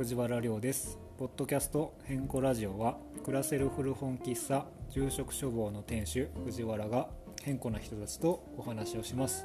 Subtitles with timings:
[0.00, 0.98] 藤原亮です。
[1.18, 7.08] ポッドキャスト変更ラジオは暮らせる古本喫茶住職処方の店主藤原が
[7.42, 9.44] 変更な人たちとお話をします。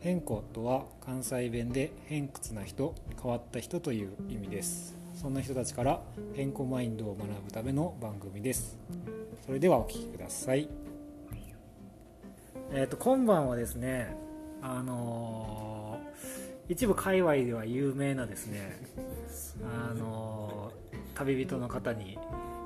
[0.00, 4.96] 変更とは関西弁で偏屈な人変わった人という意味です。
[5.14, 6.02] そんな人たちから
[6.34, 8.76] 変更マインドを学ぶための番組です。
[9.46, 10.68] それではお聞きください。
[12.72, 14.16] えっ、と今晩はですね
[14.60, 15.85] あのー
[16.68, 18.80] 一部界隈では有名なですね
[19.90, 22.18] あのー旅人の方に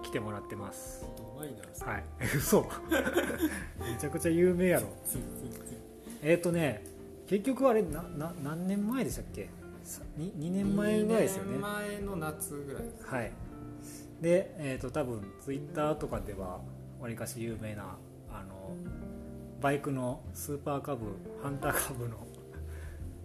[0.02, 1.04] 来てもらってます。
[1.84, 2.04] はい。
[2.36, 2.62] 嘘。
[3.78, 4.88] めちゃくちゃ有名やろ。
[6.20, 6.82] えっ、とね
[7.28, 9.48] 結局あれなな何年前でしたっけ？
[9.84, 11.50] さ 2, 2年前ぐらいですよね。
[11.50, 13.06] 2年前の夏ぐらいです。
[13.06, 13.32] はい。
[14.20, 16.60] でえっ、と多分ツイッターとかでは
[17.00, 17.96] わりかし有名な
[18.32, 18.74] あの
[19.60, 21.06] バイクのスーパーカブ
[21.40, 22.16] ハンターカブの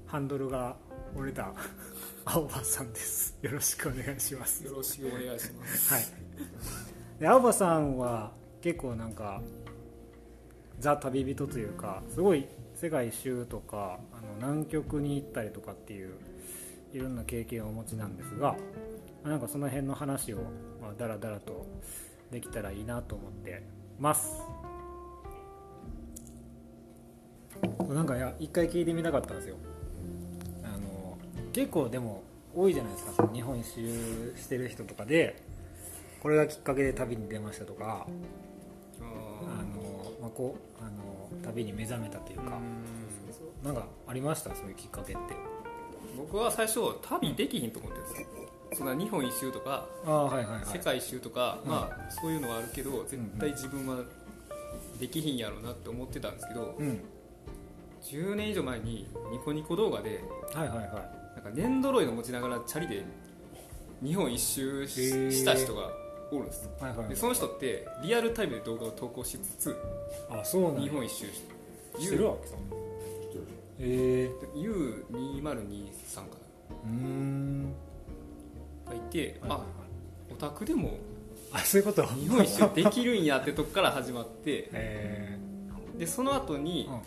[0.08, 0.76] ハンドルが
[1.16, 1.54] 折れた
[2.26, 3.38] 青葉さんです。
[3.42, 4.64] よろしくお願いします。
[4.66, 5.94] よろしくお願いします。
[5.94, 6.04] はい。
[7.20, 9.42] で青葉さんは結構なんか
[10.80, 16.16] ザ旅人というかすごい世界一周とかあの南極に行ったりとかっていう
[16.94, 18.58] いろんな経験をお持ちなんですが
[19.24, 20.38] まあなんかその辺の話を、
[20.82, 21.66] まあ、だらだらと
[22.32, 23.64] できたらいいなと思って
[24.00, 24.42] ます。
[27.88, 29.56] なんかいや一回聞いてみたかったんですよ
[31.56, 32.22] 結構でも
[32.54, 33.12] 多いじゃないですか。
[33.14, 35.42] その日本一周してる人とかで
[36.22, 38.06] これがきっかけで旅に出ましたとか
[39.00, 42.60] あの、まあ、こうあの旅に目覚めたというか
[43.64, 44.54] なんかありました？
[44.54, 45.22] そういうきっかけって。
[46.18, 48.28] 僕は最初旅できひんと思ってるんですよ。
[48.74, 49.88] そんな日本一周とか
[50.66, 51.72] 世界一周とか、うん。
[51.72, 54.04] まあそういうのはあるけど絶対自分は
[55.00, 57.00] できひんやろうなって思ってたんですけどうん。
[58.02, 60.22] 10年以上前にニコニコ動画で
[60.54, 63.06] はいはいはいか粘土類の持ちながらチャリで
[64.04, 65.90] 日本一周し,、た人が
[66.32, 66.70] おるんです。
[66.80, 69.76] はいはいでその人ってリアルタイムで動画を投稿しつつ
[70.30, 70.82] あそうなんや。
[70.82, 72.28] 日本一周してる。
[72.28, 72.56] わけさ。
[73.80, 76.28] ええ U2023 かな。
[76.84, 77.74] うーん。
[78.88, 79.68] がいて、はいはいはい。
[80.30, 80.98] あオタクでも
[81.52, 82.04] あそういうこと？
[82.08, 85.38] 日本一周できるんやってとこから始まってえ
[85.98, 87.02] でその後にー、うん。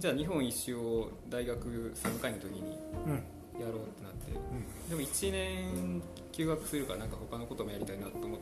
[0.00, 3.22] じゃあ日本一周を大学3回の時にうん
[3.60, 4.32] やろうってなって。
[4.88, 8.38] でも1年休学するからなんか他のこともやりたいなと思っ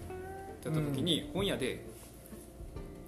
[0.63, 1.85] てた時に、本屋で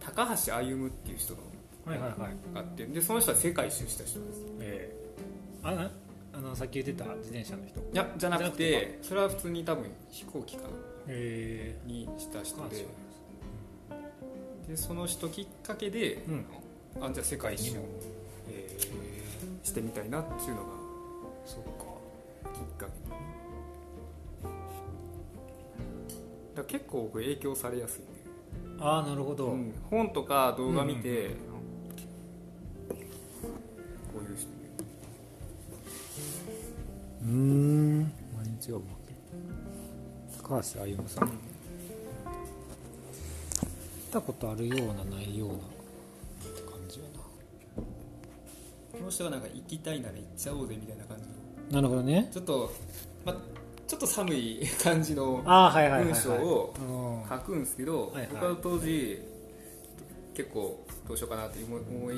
[0.00, 1.40] 高橋歩っていう人の
[1.86, 2.54] はいはいはい。
[2.54, 4.40] があってでその人は世界一周した人です。
[4.60, 5.04] ええ
[5.62, 5.90] あな
[6.34, 7.80] あのさっき言ってた自転車の人？
[7.80, 10.68] いやじゃなくてそれは普通に多分飛行機かな。
[11.08, 12.86] えにした人え
[14.68, 16.44] ででその人きっかけで、うん。
[17.00, 17.76] あじゃあ世界一周
[18.48, 18.78] え
[19.64, 20.64] してみたいなっていうのがー、
[21.44, 21.83] そっか
[22.52, 22.92] きっかけ
[26.54, 28.02] だから結構僕影響されやすい
[28.80, 29.72] ああなるほど、うん。
[29.90, 31.34] 本とか動画見て、うんうん
[34.14, 34.46] こういう人
[37.22, 38.00] うーん。
[38.36, 38.78] 毎日が
[40.42, 41.28] 高橋歩さん。
[41.28, 41.38] 行っ
[44.12, 45.54] たことあるようなないような
[46.70, 47.06] 感じや
[48.92, 51.33] この人がなんか行きたいなら行っちゃおうぜみたいな感じの
[51.74, 52.28] ななるほどね。
[52.32, 52.72] ちょっと、
[53.24, 53.36] まあ、
[53.86, 59.20] ちょっと寒い感じの文章をうん書くんですけど、僕は当時
[60.34, 61.78] 結構どうしようかなって思
[62.12, 62.14] い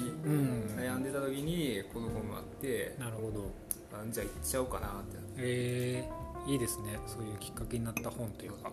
[0.76, 3.50] 悩んでた時にこの本があってなるほど。
[3.92, 6.98] あじゃあ行っちゃおうかなってえー、いいですね。
[7.06, 8.70] そういうきっかけになった本というか。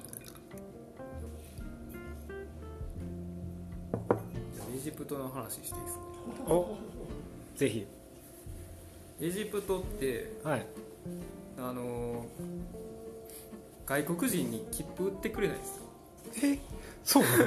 [4.76, 5.98] エジプトの話していいです
[6.46, 6.54] か？
[6.54, 6.76] お
[7.56, 7.86] ぜひ
[9.22, 10.66] エジプトってはい。
[11.58, 12.26] あの
[13.86, 15.84] 外国人に切符売ってくれないですよ。
[16.56, 16.60] え？
[17.04, 17.46] そうなの？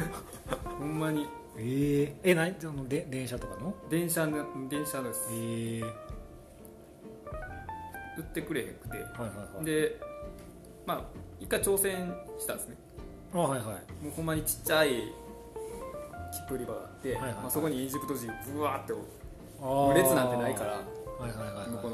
[0.79, 1.27] ほんまに。
[1.59, 3.75] えー、えなそので電車とかの？
[3.91, 5.85] 電車の電車のですえー、
[8.19, 8.99] 売ってくれへんくて。
[8.99, 9.65] はいはいはい。
[9.65, 9.99] で
[10.85, 11.05] まあ
[11.41, 12.77] 一回挑戦したんですね。
[13.35, 13.69] あはいはい。
[14.05, 15.13] もうほんまにちっちゃい切
[16.49, 17.41] 符売り場があって、はいはいはい。
[17.43, 18.93] まあ、そこにエジプト人ブワーって
[19.99, 20.81] 列なんてないから
[21.19, 21.91] はいはいはいはい向こう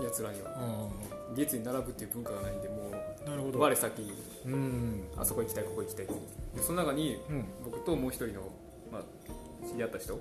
[0.00, 0.54] のやつらには。
[0.56, 0.90] うんうん
[1.34, 3.58] 列に並ぶっていう文化がないんでもうんなるほど。
[3.58, 4.12] う我先に
[4.46, 6.12] うんあそこ行きたいここ行きたいで
[6.62, 7.44] その中にうん。
[7.64, 8.42] 僕ともう一人の、
[8.92, 9.02] まあ、
[9.66, 10.16] 知り合った人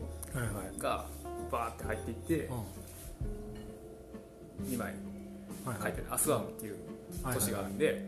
[0.80, 1.06] が
[1.52, 2.50] バーって入っていって
[4.66, 4.96] 2枚
[5.66, 6.08] 書いてる。
[6.10, 6.78] アスワンっていう
[7.32, 8.06] 都市があるんで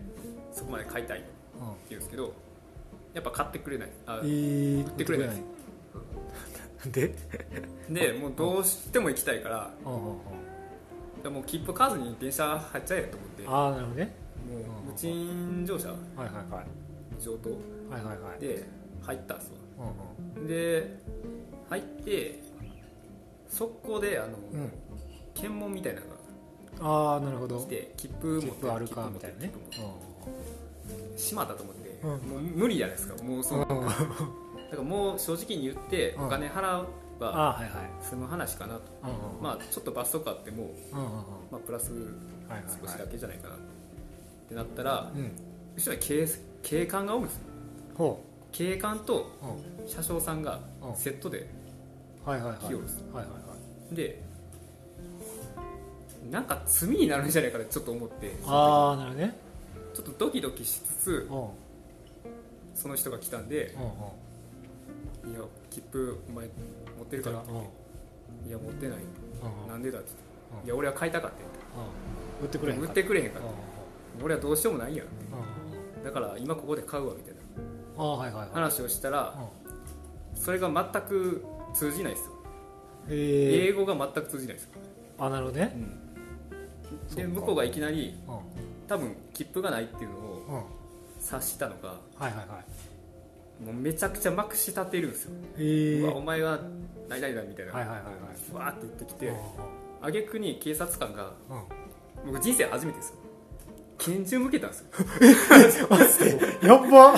[0.51, 1.62] そこまで買いたいってうん。
[1.62, 2.33] 言うんですけど
[3.13, 3.89] やっぱ買ってくれない。
[4.07, 5.36] あえー、売ってくれないで
[7.90, 8.14] で？
[8.14, 9.74] もうどうしても行きたいから。
[11.24, 13.44] でもう切符買わずに電車入っちゃえと思って。
[13.44, 14.16] もああなるほどね。
[14.48, 15.90] う売っ無賃乗車。
[15.90, 17.22] はいはいはい。
[17.22, 17.50] 上等。
[17.90, 18.40] はいはいはい。
[18.40, 18.64] で
[19.02, 19.86] 入ったんですわ
[20.36, 20.48] うんうん。
[20.48, 21.00] で
[21.70, 22.40] 入って
[23.50, 24.72] 速攻であの、うん。
[25.34, 26.16] 検問みたいなのが
[27.14, 27.60] ああなるほど。
[27.60, 29.52] 来て切符持ってあるかみたいなね。
[29.72, 29.98] 切符持っ
[31.14, 31.18] て。
[31.18, 33.24] しまったと思って、うんもう無理じゃないですか。
[33.24, 33.66] もうその、
[34.72, 36.26] だからもう正直に言ってうん。
[36.28, 36.86] お金払え
[37.20, 37.62] ば
[38.02, 41.12] 済む話かなと、うんうんまあちょっと罰則あっても、うんうんうん。
[41.52, 41.92] まあ、プラス
[42.82, 43.58] 少しはいだけじゃないかなっ
[44.50, 45.32] てなったらうん。
[45.78, 46.28] 後ろに警
[46.64, 47.42] 警官がおるんですよ。
[47.98, 49.88] ほ警官とううん。
[49.88, 50.96] 車掌さんがうん。
[50.96, 51.48] セットで
[52.26, 52.60] はいはいはい。
[52.68, 53.04] 器用です
[53.92, 54.22] で
[56.32, 59.36] なんか罪になるんじゃないかなってちょっと思ってああなるほどね。
[59.94, 61.42] ちょっとドキドキしつつうん。
[61.42, 61.48] うん
[62.76, 63.82] その人が来たんでうん
[65.30, 65.39] 「いや
[65.69, 66.51] 切符お前持
[67.04, 67.63] ってるから」ってうんうん。
[68.48, 68.98] いや持ってない。
[69.00, 70.24] うんなんでだ?」って言って
[70.62, 70.66] うん。
[70.66, 71.38] いや俺は買いたかった
[72.44, 75.10] 売ってくれへん売かってくれへんかっうんた俺はどうしようもないやんう
[76.01, 77.39] んだから今ここで買うわみたいな。
[78.54, 79.36] 話をしたら
[80.36, 80.38] うん。
[80.38, 81.44] それが全く
[81.74, 82.31] 通じないですよ。
[83.07, 84.69] 英語が全く通じないですよ。
[85.18, 85.75] あなるほどね。
[87.16, 88.39] で向こうがいきなりうん。
[88.88, 90.63] 多分切符がないっていうのをうん。
[91.21, 92.48] 察したのがはいはいはい
[93.63, 96.13] もうめちゃくちゃまくし立てるんですよ。
[96.13, 96.60] お前は
[97.07, 99.36] 何々だみたいな、わーって言ってきてうん
[100.02, 101.57] 挙句に警察官がうん。
[101.57, 101.63] うん
[102.25, 103.16] 僕人生初めてですよ。
[103.98, 105.88] 拳銃向けたんですよ。
[106.63, 107.13] やっば。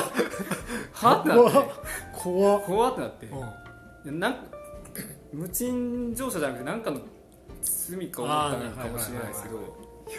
[0.91, 1.71] はってなって。
[2.13, 2.63] 怖っ。
[2.65, 3.27] 怖ってなって。
[4.05, 4.19] うん。
[4.19, 4.35] なん
[5.33, 7.01] 無賃乗車じゃなくて何かの
[7.61, 9.59] 罪か思ったのかもしれないですけど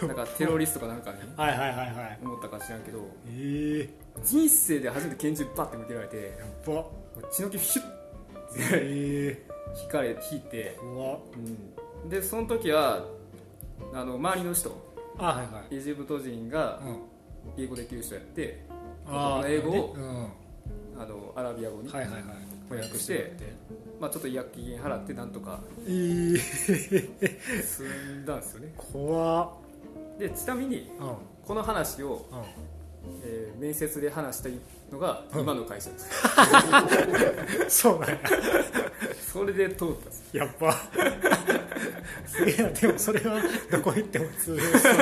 [0.07, 1.19] なんかテロリストかなんかに？
[1.37, 2.19] はいはいはいはい。
[2.23, 3.01] 思ったか知らんけど。
[3.29, 3.91] ええ。
[4.25, 6.85] 人生で初めて拳銃バッて向けられてやっば
[7.31, 7.91] 血の気ヒュッて。
[8.73, 9.83] ええ。
[9.83, 11.21] 引かれ引いて、怖っ。
[12.05, 13.05] うん、でその時は
[13.95, 14.89] あの周りの人。
[15.19, 15.77] あはいはい。
[15.77, 17.03] エジプト人がうん。
[17.57, 18.63] 英語できる人やって
[19.07, 19.97] あー英語を
[20.99, 22.23] あのアラビア語にいはいはい。
[22.69, 23.33] 翻訳して
[23.99, 26.39] まあ、ちょっと違約金払ってなんとかええ
[27.63, 27.85] 済
[28.23, 28.73] んだんですよね。
[28.77, 29.51] 怖っ
[30.19, 31.17] でちなみにうん。
[31.47, 32.39] この話を、うん。
[33.25, 34.49] えー面接で話した
[34.93, 35.41] のがうん。
[35.43, 36.11] 今の会社です、
[37.83, 38.19] そうなんや。
[39.33, 40.73] それで通ったんですやっぱ。
[42.27, 44.95] すげえなでもそれはどこ行っても通用しそう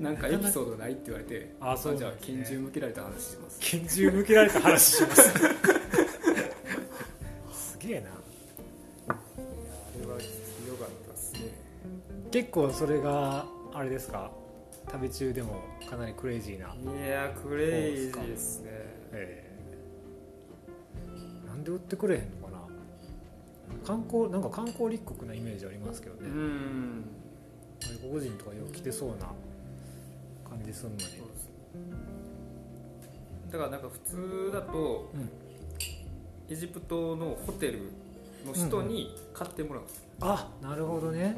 [0.00, 3.56] なんかエピソードないって言われてあそうなんじゃあ拳銃向けられた話します。
[3.60, 5.22] 拳銃向けられた話します。
[5.32, 5.38] す
[7.78, 8.08] げえな。
[9.08, 9.14] あ
[10.00, 11.40] れは強かったですね。
[12.30, 13.46] 結構それが
[13.76, 14.30] あれですか？
[14.90, 18.70] 旅中でもかなりクレイジーな、いやクレイジーですね。
[19.12, 22.60] えーなんで売ってくれへんのかな？
[23.86, 27.04] 観光なんか観光立国なイメージありますけどね、うん。
[27.80, 29.26] 外国人とかよく来てそうな
[30.48, 31.02] 感じするのに。
[33.52, 35.28] だからなんか普通だとうん。
[36.48, 37.90] エジプトのホテル
[38.46, 41.36] の人に買ってもらうんです、あなるほどね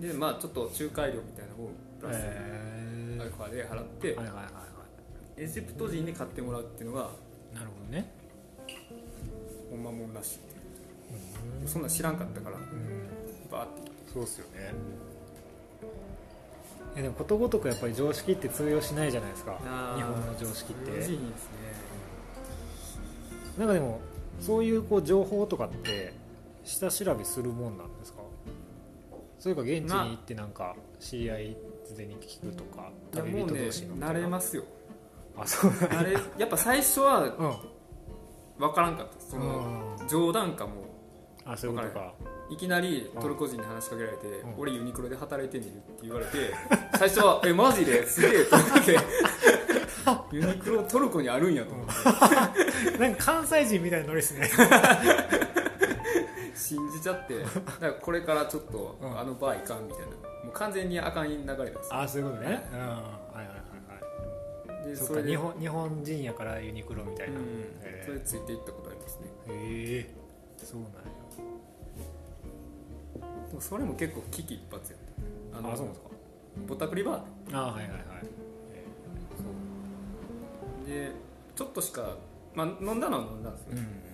[0.00, 1.70] でまあちょっと仲介料みたいなのを
[2.00, 4.50] プラスアルファで払って、はいはいはいは
[5.36, 7.10] エジプト人に買ってもらうっていうのが
[7.52, 8.10] いなるほどね。
[9.70, 10.44] ほんまもんらしいって
[11.62, 11.64] う。
[11.64, 11.68] ん。
[11.68, 13.08] そんなん知らんかったからうん。
[13.50, 13.90] バーって。
[14.12, 14.72] そうっすよね。
[16.96, 19.58] えでもことごとくやっぱり常識って通用しないじゃないですか。
[19.96, 20.90] 日本の常識って。
[20.90, 21.20] 難しいですね。
[23.58, 24.00] なんかでも
[24.40, 26.12] そういうこう情報とかって
[26.64, 28.20] 下調べするもんなんですか？
[29.40, 31.56] それか現地に行ってなんか知り合い
[31.88, 34.64] 事前に聞くとかいや旅人もうね同士の慣れますよ。
[35.36, 37.56] あそう慣れやっぱ最初はうん。
[38.58, 39.14] 分からんかった。
[39.14, 40.08] ですそのうん。
[40.08, 40.72] 冗談かも。
[41.46, 42.12] あそういうことか。
[42.50, 46.32] いきなりトルコ人に話しかけられてん「俺ユニクロで働いてみる」って言われて
[46.98, 48.04] 最初は「えマジで？
[48.06, 48.98] すげえ」と思って。
[50.36, 52.98] ユニクロトルコにあるんやと思って。
[52.98, 54.50] なんか関西人みたいなノリですね
[56.60, 59.18] 信じちゃって だからこれからちょっとうん。
[59.18, 60.06] あのバー行かんみたいな。
[60.44, 61.88] もう完全にあかん流れなんです。
[61.90, 62.68] あそういうことね。
[62.72, 62.78] うん。
[62.78, 64.86] はいはいはいはい。
[64.86, 67.44] でそれでそっか日本日本人やからユニクロみたいな、うん。
[67.82, 69.26] へそれでついていったことありますね。
[69.48, 70.14] えへえ
[70.58, 71.00] そうなんや。
[73.48, 75.70] でもそれも結構危機一髪やった。
[75.70, 76.10] あそうなんですか。
[76.66, 78.00] ぼったくりバーあはいはいはい。
[80.86, 81.12] で
[81.54, 82.16] ちょっとしか、
[82.54, 84.09] まあ、飲んだのは飲んだんですよ、うん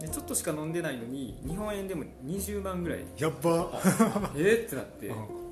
[0.00, 3.00] でちょっとしか飲んでないのに日本円でも20万ぐらい。
[3.18, 3.70] やっば。
[4.36, 5.08] えーってなって。
[5.08, 5.48] うん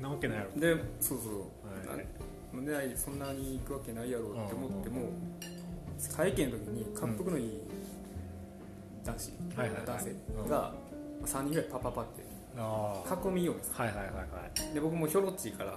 [0.00, 0.60] なわけないやろ。
[0.60, 1.96] でそうそう、はい。
[1.98, 2.02] な
[2.54, 5.08] 飲んでないそんなに行くわけないやろうって思っても
[6.16, 7.62] 会計の時に滑腹のいい
[9.04, 9.86] 男子、はいはいはい。
[9.86, 10.48] 男性うん。
[10.48, 10.74] が
[11.24, 12.22] 3人ぐらいパパパって
[13.28, 14.22] 囲みようんですはいはいはいは
[14.70, 14.74] い。
[14.74, 15.76] で僕もひょろっちいから、う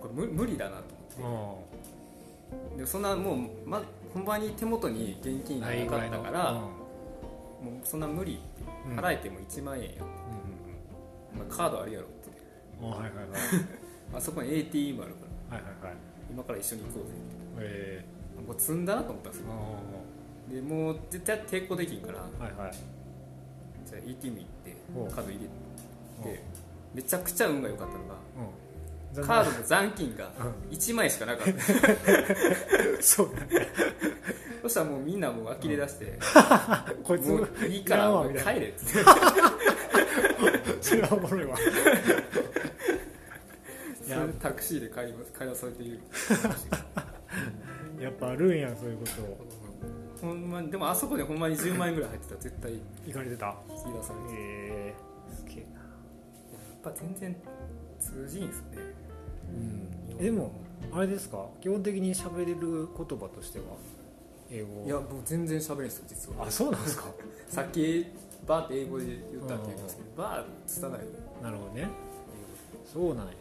[0.00, 1.66] これ無無理だなと思
[2.72, 2.78] って。
[2.78, 3.80] でそんなもう、ま、
[4.12, 6.79] 本番に手元に現金んがなかったから、うん
[7.62, 8.34] もうそんな無理。
[8.34, 8.98] ってうん。
[8.98, 12.30] 払えても1万円や、うんまあ、カードあるやろって。
[12.82, 13.38] あはいはいはい。
[14.14, 15.56] あそこに ATM あるから。
[15.56, 15.96] はいはいはい。
[16.30, 17.12] 今から一緒に行こうぜ
[17.60, 18.04] え。
[18.34, 19.46] ってもう積んだなと思ったんですよ。
[20.48, 22.18] でもう絶対抵抗できんから。
[22.18, 22.72] ーはいはい。
[23.86, 24.76] じゃあ ATM 行って
[25.14, 26.42] カード入れて。
[26.94, 28.20] めちゃくちゃ運が良かったのがうん
[29.14, 30.30] カードの残金がう
[30.72, 31.60] 1枚しかなかった。
[33.02, 33.30] そう。
[34.62, 36.18] そしたらもうみんなもう呆れ出して
[37.02, 38.10] こいつもういいから
[38.42, 38.78] 帰れって。
[40.80, 41.56] それはおもろいわ。
[41.56, 41.62] そ
[44.14, 46.00] れでタクシーで帰ります帰らされている
[48.02, 49.04] やっぱあるんやそういうこ
[50.20, 50.26] と。
[50.26, 52.34] ほんまにでもあそこでほんまに10万円ぐらい入ってた。
[52.34, 52.72] ら絶対。
[52.72, 53.54] 引行かれてた。
[53.68, 53.92] き出されて。
[53.92, 53.96] やっ
[54.34, 54.96] ええ
[55.34, 55.80] すげえな。
[56.82, 57.36] ぱ全然
[58.00, 58.78] 通じんですよね。
[60.10, 60.16] うん。
[60.18, 60.52] でも
[60.92, 61.46] あれですか？
[61.60, 63.64] 基本的に喋れる言葉としては
[64.50, 64.84] 英語。
[64.86, 66.46] いやもう全然喋れんですよ実は。
[66.46, 67.04] あそうなんですか？
[67.48, 68.06] さっき
[68.46, 71.00] バーって英語で言ったって言うんですけどバーつたない
[71.42, 71.88] なるほどね。
[72.92, 73.32] そうなんや。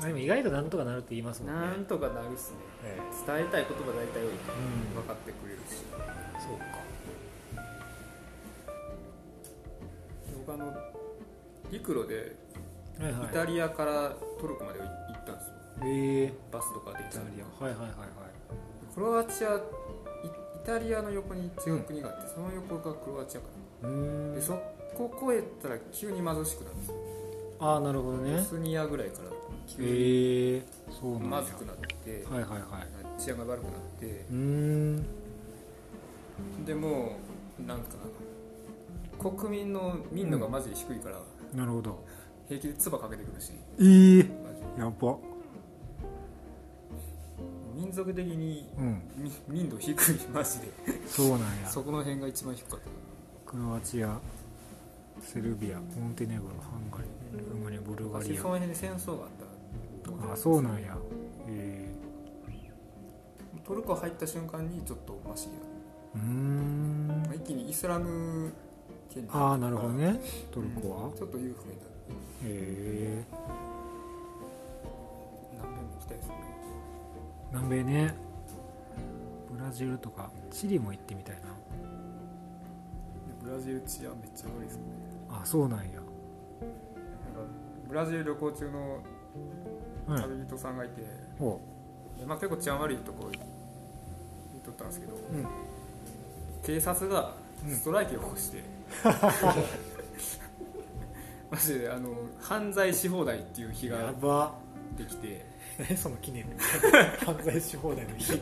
[0.00, 1.60] あでも意外となんとかなるって言いますもんね。
[1.60, 2.56] なんとかなるっすね。
[2.84, 4.94] え伝えたい言葉大体えうん。
[4.96, 5.76] 分かってくれるし。
[6.44, 6.64] そうか。
[10.44, 10.74] 僕あの
[11.70, 12.34] 陸路で
[13.00, 13.26] はいはい。
[13.26, 15.54] イタリアからトルコまで行ったんですよ。
[15.84, 16.32] ええ。
[16.52, 17.70] バスとかでイタリアは。
[17.70, 18.08] いはいはいはい。
[18.94, 19.60] クロアチアイイ
[20.64, 23.46] タリアの横に違う国があって、その横がクロアチアか
[23.82, 23.96] うーな
[24.32, 24.34] ん。
[24.34, 24.54] でそ
[24.96, 26.94] こ越えたら急に貧しくなるんですよ。
[27.60, 29.30] ああなるほどボねスニアぐらいから
[29.66, 30.62] 急にええ。
[30.90, 32.56] そうなんやまずくなってはいはいは
[33.18, 33.20] い。
[33.20, 35.06] 治安が悪くなってうーん。
[36.64, 37.16] でも
[37.60, 37.84] うなんか
[39.22, 41.20] な国民の民度がマジで低いから、
[41.54, 42.04] なるほど
[42.48, 43.52] 平気で唾かけてくるし。
[43.80, 45.16] ええやば。
[47.74, 49.02] 民族的にうん。
[49.16, 49.94] み民度低い
[50.32, 50.68] マジで。
[51.06, 51.68] そうなんや。
[51.68, 52.80] そこの辺が一番低かっ
[53.46, 54.18] クロアチア
[55.20, 59.30] セルビアモンテネグロハンガリールーマニアブルたガリ昔その辺で戦争があっ
[60.26, 60.96] たあそうなんや。
[61.48, 61.88] え
[63.64, 65.66] トルコ入った瞬間にちょっとマシになる
[66.16, 67.06] えうーん。
[67.26, 68.52] まあ一気にイスラム
[69.12, 70.20] 圏にああなるほどね。
[70.50, 71.10] トルコは。
[71.16, 71.91] ちょっと裕福になるへ
[72.44, 73.22] え
[75.52, 76.34] 南米も行きたいですね。
[77.52, 78.14] 南米ね。
[79.52, 81.42] ブラジルとかチリも行ってみたいな。
[83.42, 84.84] ブラジル治安めっちゃ悪いですよね。
[85.30, 85.84] あそうなんや。
[85.84, 86.02] なんか
[87.88, 88.98] ブラジル旅行中の
[90.08, 90.22] はい。
[90.22, 91.02] 旅人さんがいて、
[91.38, 91.60] ほ
[92.18, 93.32] でまあ、結構治安悪いとこ行っ
[94.64, 95.46] とったんですけどううん。
[96.64, 97.34] 警察が
[97.64, 97.74] うん。
[97.76, 98.62] ストライキを起こして、
[101.52, 102.08] マジであの
[102.40, 104.54] 犯罪し放題っていう日やがば。
[104.96, 105.44] できて。
[105.78, 106.46] 何 その記念。
[107.24, 108.32] 犯罪し放題の日。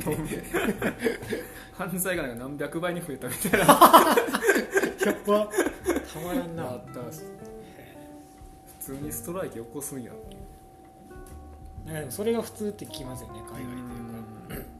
[1.72, 3.58] 犯罪がなんか何百倍に増えたみたいな。
[3.58, 3.66] や
[5.26, 5.48] ば。
[6.12, 6.62] たまらんな。
[6.70, 7.20] あったらしい
[8.78, 10.12] 普通にストライキ起こすんや。
[10.12, 10.40] っていう
[11.86, 14.70] なんかでもそれが普通って聞きますよね海外というか。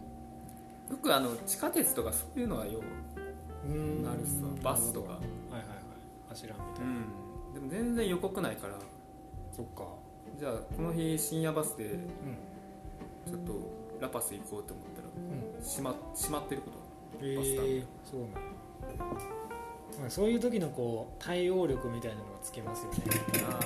[0.92, 2.80] よくあの地下鉄とかそういうのはよ
[3.66, 4.04] うーん。
[4.04, 4.50] なるっすわ。
[4.62, 5.14] バスとか。
[5.14, 5.24] はいは
[5.56, 5.80] いはい。
[6.28, 6.90] 走らんみたいな、
[7.54, 8.74] でも全然予告ないから。
[9.52, 9.84] そっか。
[10.38, 12.06] じゃあこの日深夜バスでうん。
[13.26, 13.52] ちょっと
[14.00, 15.62] ラパス行こうと思ったらうん。
[15.62, 16.78] 閉ま閉まってること。
[17.22, 18.40] えバスターー、そうなんや
[20.00, 22.98] まあそういう時のこう対応力みたいなのがつけますよね。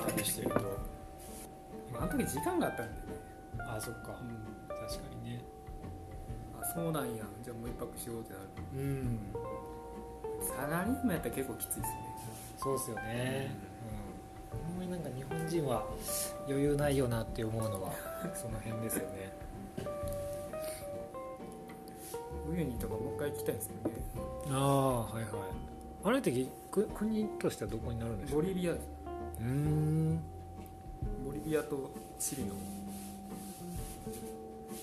[0.09, 0.57] 旅してると
[1.97, 3.07] あの時時間があったんでね、
[3.59, 4.09] あそっか。
[4.09, 5.41] 確かにね。
[6.61, 7.25] あそうなんや。
[7.45, 8.45] じゃあもう一泊しようってなる。
[8.75, 9.19] うん。
[10.43, 11.87] サラリーマンやったら結構きついですね。
[12.59, 13.57] そうっすよね。
[13.73, 13.74] うん、
[14.85, 15.87] あんまりなんか日本人は
[16.47, 17.93] 余裕ないよなって思うのは
[18.37, 19.33] その辺ですよね。
[22.51, 23.97] ウユニとかもう一回行きたいんですけどね。
[24.51, 25.33] ああはいはい。
[26.05, 28.73] あれって国としてはどこになるんでしょうボリビア。
[28.73, 30.21] うーん。
[31.25, 32.55] ボリビアとチリの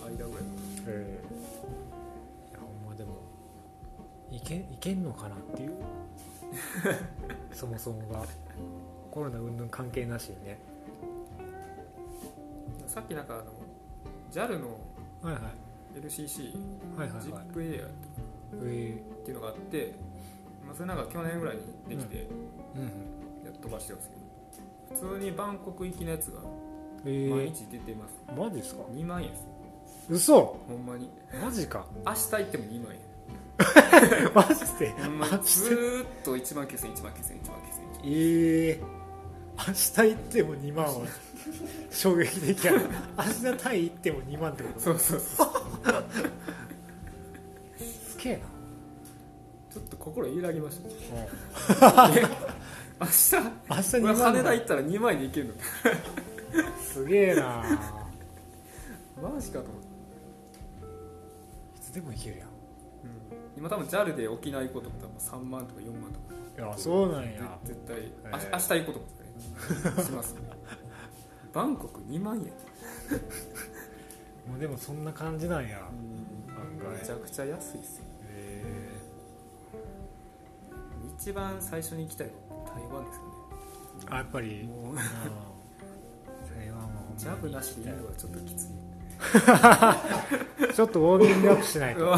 [0.04, 0.44] 間ぐらい。
[0.88, 3.18] ええいやほんまでも
[4.32, 5.74] いけいけんのかなっていう。
[7.54, 8.26] そもそもが
[9.12, 10.58] コロナ云々関係なしにね。
[12.88, 13.44] さっきなんかあの
[14.32, 14.78] JAL の
[15.96, 16.54] LCC
[16.98, 17.08] はい。
[17.10, 17.90] はいはいジップエアっ
[18.64, 19.94] えていうのがあって、
[20.66, 21.62] まあ、それなんか去年ぐらいに
[21.98, 22.28] できてえ
[22.76, 22.88] うんうん。
[23.46, 24.10] やっと飛ばしてるんです
[24.90, 26.40] けど普通にバンコク行きのやつが
[27.06, 29.48] え毎日出てます、えマジですか？2万円です
[30.10, 30.36] 嘘！
[30.68, 31.10] ほんまに。
[31.42, 31.86] マジか。
[32.06, 33.00] 明日行っても2万円。
[34.36, 34.90] マジで？
[34.92, 35.44] ほんまに。
[35.44, 39.01] ずーっと1万9000 1万9000 1万9000ええ
[39.68, 40.92] 明日行っても2万は
[41.92, 42.80] 衝撃的やな。
[43.18, 44.80] 明日タイ行っても2万ってこと？
[44.80, 45.48] そうそうそう。
[47.80, 48.40] すげえな。
[49.72, 50.90] ちょっと心揺らぎました。
[50.90, 51.30] え
[53.00, 55.54] 明日明日2俺万羽田行ったら2万円で行けるの。
[56.82, 57.64] すげえな。
[59.22, 59.88] マジかと思って、
[61.78, 62.48] いつでも行けるやん。
[63.58, 66.34] 今多分 JAL で沖縄行こうと思ったら3万とか4万とか。
[66.58, 67.58] いやそうなんや。
[67.64, 68.36] 絶対、えー。
[68.36, 69.21] あ明日行こうと思ってね
[70.04, 70.36] します
[71.54, 72.44] バンコク2万円。
[74.50, 76.98] もうでもそんな感じなんや案外。
[76.98, 78.06] めちゃくちゃ安いですよ。
[78.30, 78.64] へ
[81.18, 83.30] 一番最初に行きたいのは台湾ですよね。
[84.06, 84.70] ーあやっぱり。
[86.56, 86.88] 台湾は
[87.18, 88.68] ジャブなしで行くのはちょっときつい。
[90.74, 92.16] ちょっとウォーミングアップしない うと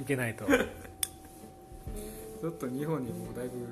[0.00, 0.46] いけないと。
[0.46, 3.66] ちょっと日本にもうだいぶ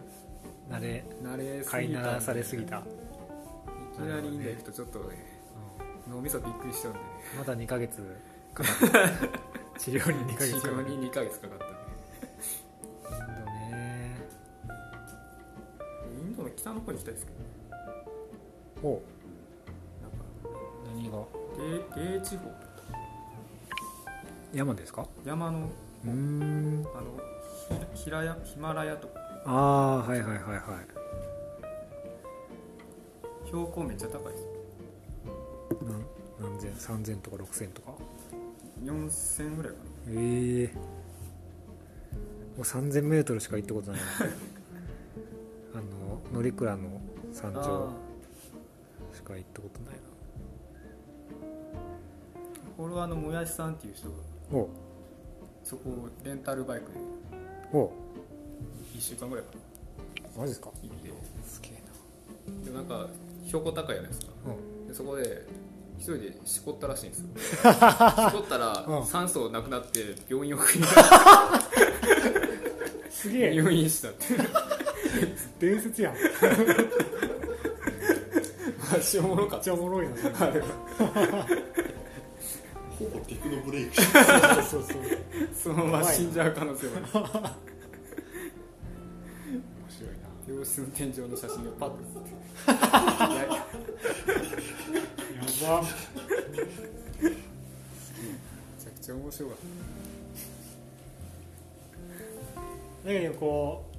[0.71, 2.81] 慣れ慣れすぎた飼いならされすぎた、い
[3.97, 5.41] きなりインド行くとちょっとね
[6.11, 7.07] 脳みそびっくりしちゃうんでね。
[7.33, 8.03] うんまだ2ヶ月。
[8.55, 10.83] かかった治療に2ヶ治月かかった。
[10.83, 11.65] 療に2ヶ月かかった。
[11.65, 11.75] んで
[13.11, 14.17] インドね
[16.21, 17.33] インドの北の方に行きたいですけ
[18.83, 19.03] どお。
[20.87, 21.19] 何が？
[21.57, 22.51] 米米地方。
[24.53, 25.07] 山ですか？
[25.25, 25.69] 山の
[26.05, 26.87] うーん。
[26.95, 27.07] あの
[27.95, 30.59] ヒラヤヒマラヤとかああはいはいはいはい。
[33.47, 34.47] 標高めっちゃ高いです。
[35.85, 36.05] なん
[36.41, 37.93] 何千3000とか6000とか
[38.85, 40.83] ？4000ぐらいかええも
[42.59, 44.01] う3000メートルしか行ったことない。
[44.01, 44.07] な
[45.77, 47.01] あの乗鞍の
[47.33, 47.91] 山な頂
[49.13, 49.99] しか行ったことない
[52.77, 54.15] これはあのもやしさんっていう人が。
[54.53, 54.69] なお
[55.63, 56.99] そこをレンタルバイクで。
[57.73, 57.91] お
[58.97, 59.51] 1週間ぐらいか
[60.37, 60.41] な。
[60.43, 60.71] マジですか？
[60.83, 61.11] 行って。
[61.47, 61.73] すげえ
[62.65, 63.09] でなんか
[63.47, 64.27] 標高高いじゃないですか。
[64.47, 64.55] な
[64.89, 65.47] でそこで
[65.99, 67.27] 一人でしこったらしいんですよ。
[67.39, 68.61] しこったうん。
[69.01, 70.85] ら酸素なくなって病院を送り
[73.11, 73.55] すげえ。
[73.55, 74.25] 入院したって。
[75.61, 76.15] 伝説やん。
[76.15, 76.25] めっ
[78.93, 80.13] マジおもろかっちゃおもろいな。
[80.41, 80.67] あれは
[82.99, 83.95] ほぼテクノブレイク。
[83.95, 84.19] して
[84.69, 85.01] そうそうそう。
[85.01, 87.74] 面 そのまま死んじゃう可能性もある
[90.65, 92.31] 白いな病室の天井の写真がパッと写って
[93.31, 93.57] いやや
[95.69, 99.57] ばめちゃくちゃ面白かっ
[103.07, 103.95] だけどこう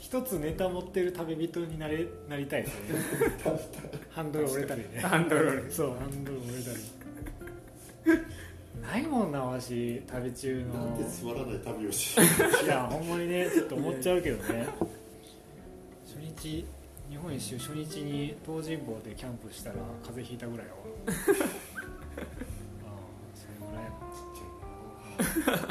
[0.00, 2.80] 一つネタ持ってる旅人になれなりたいですよ
[3.54, 3.60] ね
[4.10, 4.50] ハンドル。
[4.50, 5.48] 折れたりねたハンドル。
[5.48, 6.38] 折れそうハンドル。
[6.38, 8.22] 折れたり
[8.82, 14.86] ないもんなわし旅中なのんでつまらない旅をしていやほんまにねちょっと思っちゃうけどね初
[16.42, 16.66] 日
[17.08, 20.80] 日本一周初日に東尋坊でキャンプしたら風邪ひいたぐらいやわ
[22.86, 22.98] ああ
[23.34, 25.68] それぐらいやな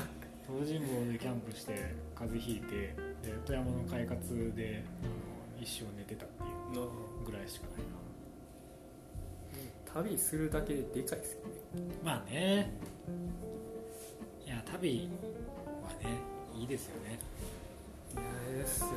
[0.48, 5.12] 東尋坊でキャンプして風邪ひいてで富山の快活であの
[5.62, 6.88] 一生寝てたっていうな
[7.26, 8.02] ぐらいしかないな。
[9.94, 11.52] 旅するだけででかいですよね。
[12.04, 12.72] まあね。
[14.46, 15.10] いや旅
[15.84, 16.18] はね
[16.58, 17.20] いいですよね。
[18.14, 18.16] い
[18.56, 18.94] やですよね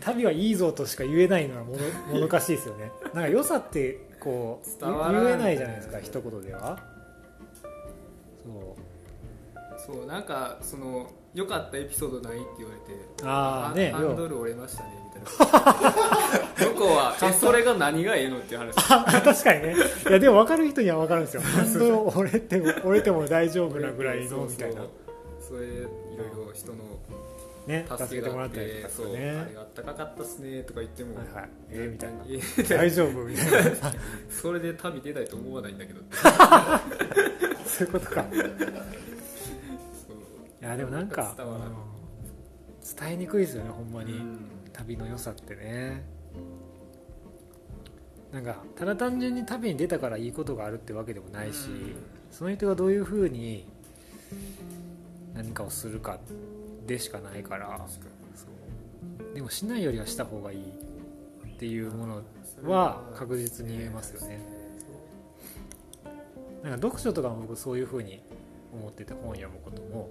[0.00, 1.78] 旅はいいぞとしか言えないのはもの
[2.14, 2.90] もどかしいですよね。
[3.14, 6.78] なんか良さってこう言えないじゃないですか一言では。
[8.44, 9.94] そう。
[9.96, 15.84] そうなんかその良かったエピソードないって言われてああねハンドル折れましたねみたいな。
[16.74, 18.74] 向こうはえそれが何がええのっていう話。
[19.22, 19.76] 確かにね。
[20.08, 21.42] いやでも分かる人には分かるんですよ。
[21.42, 24.82] ハンドル折れても折れても大丈夫なぐらいのみたいな。
[24.82, 24.90] そう
[25.40, 26.78] そうそれいろいろ人の
[27.68, 31.48] ね助助けてもらったりとかそうあれあったかかったっすねとか言っても、はいはい。
[31.70, 32.16] えーみたいな。
[32.26, 33.24] えー大丈夫？
[33.24, 33.60] みたいな。
[34.30, 36.00] それで旅出たいと思わないんだけど。
[37.66, 38.24] そういうことか。
[40.60, 42.98] いやでもなんかうん。
[42.98, 44.38] 伝えにくいですよねほんまに、うん。
[44.72, 46.02] 旅の良さってね。
[48.32, 51.96] なんかただ単純に旅に出たからいいことがあるってわけでもないし、うん。
[52.30, 53.66] その人がどういうふうに
[55.34, 56.18] 何かをするか
[56.88, 57.86] でしかないから。
[59.34, 60.62] でもしないよりはした方がいいっ
[61.58, 62.22] ていうもの
[62.68, 64.40] は確実に言えますよね。
[66.64, 68.20] なんか読書とかも僕そういうふうに
[68.72, 70.08] 思ってて本読むことも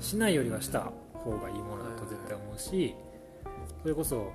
[0.00, 2.94] しないよりはした方がいいものだと絶対思うし
[3.82, 4.32] それこそ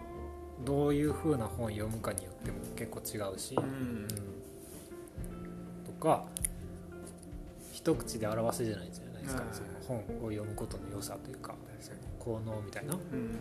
[0.63, 3.63] どういうふうな本読むかによっても結構違うし、うん。
[3.63, 4.07] うん
[5.85, 6.25] とか
[7.73, 11.55] 一口で表せじゃないじゃないですか、はいその本を読むことの良さというか
[12.19, 12.99] 効能みたいな、うん。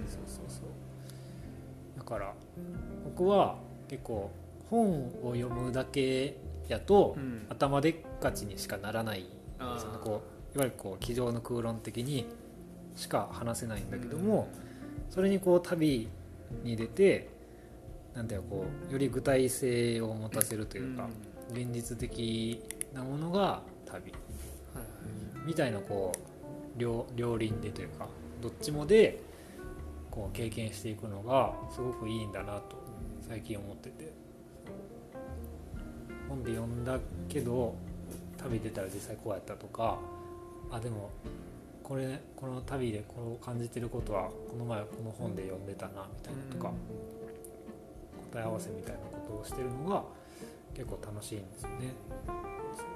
[0.09, 1.99] そうそうそう。
[1.99, 2.33] だから
[3.05, 4.31] 僕は結構
[4.71, 6.37] 本を読むだけ
[6.69, 7.47] やと、うん。
[7.51, 9.99] 頭でっかちにしかならないんですよね。
[9.99, 10.05] あー。
[10.05, 10.23] こ
[10.55, 12.27] ういわゆるこう机上の空論的に
[12.97, 14.49] しか話せないんだけども、
[15.11, 16.09] それにこう旅
[16.65, 17.29] に出て
[18.15, 21.11] なんていうのこうより具体性を持たせるというか、ん。
[21.53, 22.63] 現実的
[22.95, 24.13] なものが旅
[25.47, 26.19] みたいなこう
[26.79, 28.07] 両両輪でというか
[28.41, 29.21] どっちもで
[30.11, 32.77] こう経験していくのがすごくいいんだなと
[33.29, 34.29] 最近思ってて。
[36.29, 37.75] 本で読んだけど
[38.37, 39.99] 旅出たら実際こうやったとか
[40.71, 41.11] あでも
[41.83, 46.73] これこの旅でこう感じてることはこの前この本で読んでたなみたいなとか
[48.31, 50.05] 答え合わせみたいなことをしてるのが
[50.75, 51.95] 結構楽しいんですよね。
[52.27, 52.37] そう
[52.77, 52.87] そう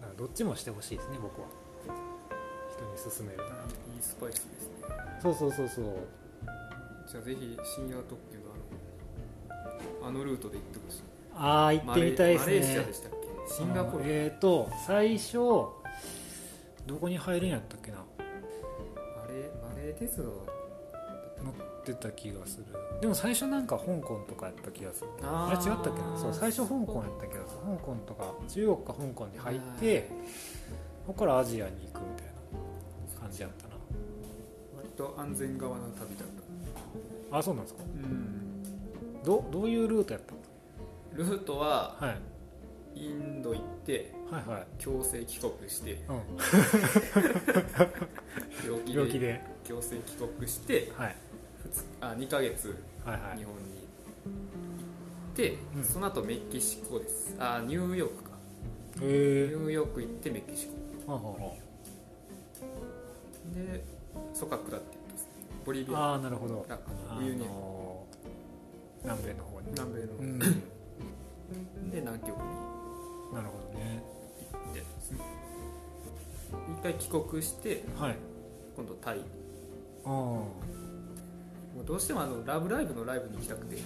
[0.00, 1.48] だからどっちもしてほしいですね僕は。
[1.84, 2.11] 人
[2.92, 4.74] に勧めるならいいスパイスですね。
[5.22, 5.84] そうそうそうそう。
[7.10, 8.44] じゃあぜひ深夜特急の
[10.02, 11.02] あのあのルートで行ってほしい。
[11.34, 12.52] ああ行ってみたいですね。
[12.60, 13.12] マレーシアでしたっ
[13.48, 15.72] けシンガポール、えっ、と最初ど
[17.00, 17.98] こに入るんやったっけな。
[17.98, 18.02] マ
[19.28, 20.24] レーマレー鉄道
[21.42, 22.66] 乗ってた気がする。
[23.00, 25.08] でも最初なんか香港とかやった気がする。
[25.22, 26.18] あれ違ったっけな。
[26.18, 27.76] そう最初香港やった気がする。
[27.76, 30.08] 香港とか中国か香港に入って
[31.06, 32.11] そこからアジアに行くみ
[33.32, 33.74] じやったな。
[34.76, 36.28] 割と安全側の旅だっ
[37.30, 37.38] た。
[37.38, 37.82] あそうなんですか？
[37.82, 38.62] うん。
[39.24, 40.34] どどういうルートやった？
[41.16, 42.18] ルートはのはい。
[42.94, 46.16] インド行ってはいはい、強制帰国してうん、
[48.64, 51.16] 病気で病気で、強制帰国してはい、
[52.02, 53.38] あ2ヶ月はいはい。
[53.38, 53.60] 日本に
[54.24, 54.30] 行
[55.32, 55.84] って、うん。
[55.84, 57.34] その後メキシコです。
[57.38, 58.30] あニューヨークか。
[59.00, 60.68] えューヨーク行ってメキシ
[61.06, 61.12] コ。
[61.14, 61.54] ははは
[63.54, 63.84] で
[64.34, 65.30] そこから下っていったんですね。
[65.64, 65.98] ボリビア。
[65.98, 66.66] ああなるほど。
[66.68, 66.78] あ
[67.10, 67.34] あウユ
[69.04, 69.70] 南米の方に。
[69.72, 70.38] 南米の、うん。
[70.38, 72.34] で南極に。
[73.34, 74.02] なるほどね。
[74.52, 75.18] 行ってですね。
[76.78, 78.16] 一回帰国してはい。
[78.76, 79.20] 今度タイ。
[80.04, 80.46] あも
[81.82, 83.76] うどうしてもあのラブライブのライブに行きたくて。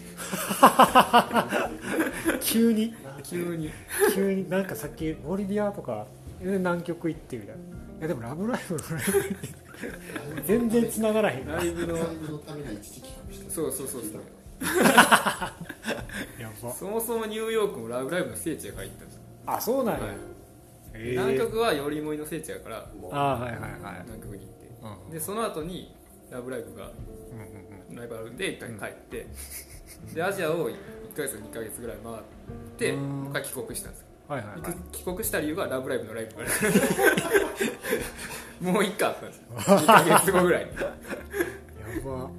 [0.62, 1.70] あ
[2.42, 2.94] 急に？
[3.22, 3.70] 急に。
[4.14, 4.48] 急に。
[4.50, 6.06] なんかさっきボリビアとか
[6.40, 7.62] え南極行ってみたいな。
[7.98, 8.76] いやでもラブライブ
[10.44, 11.46] 全然繋がらへん。
[11.46, 11.96] ライブの
[12.38, 13.50] ために一時帰国した。
[13.50, 14.22] そうそうそうそう。
[16.40, 16.72] やば。
[16.72, 20.16] そもそもニューヨークもラブライブの聖地が入ったんですよ、あそうなんや、はい。
[21.10, 24.02] 南極はよりもいの聖地やからあはいはいはい。
[24.04, 24.66] 南極に行って。
[25.06, 25.94] うんでその後に
[26.30, 26.88] ラブライブがう
[27.36, 29.26] んうんライブあるんで一回帰って、
[30.14, 30.74] でアジアを1
[31.14, 32.16] ヶ月2ヶ月ぐらい回っ
[32.78, 33.22] てうん。
[33.22, 34.74] もう一回帰国したんですよはいはいはい。
[34.92, 36.34] 帰国した理由はラブライブのライブ。
[38.72, 39.44] もう一回あったんですよ。
[39.56, 40.70] 2ヶ月後ぐらいに。
[40.74, 40.84] や
[42.04, 42.30] ば。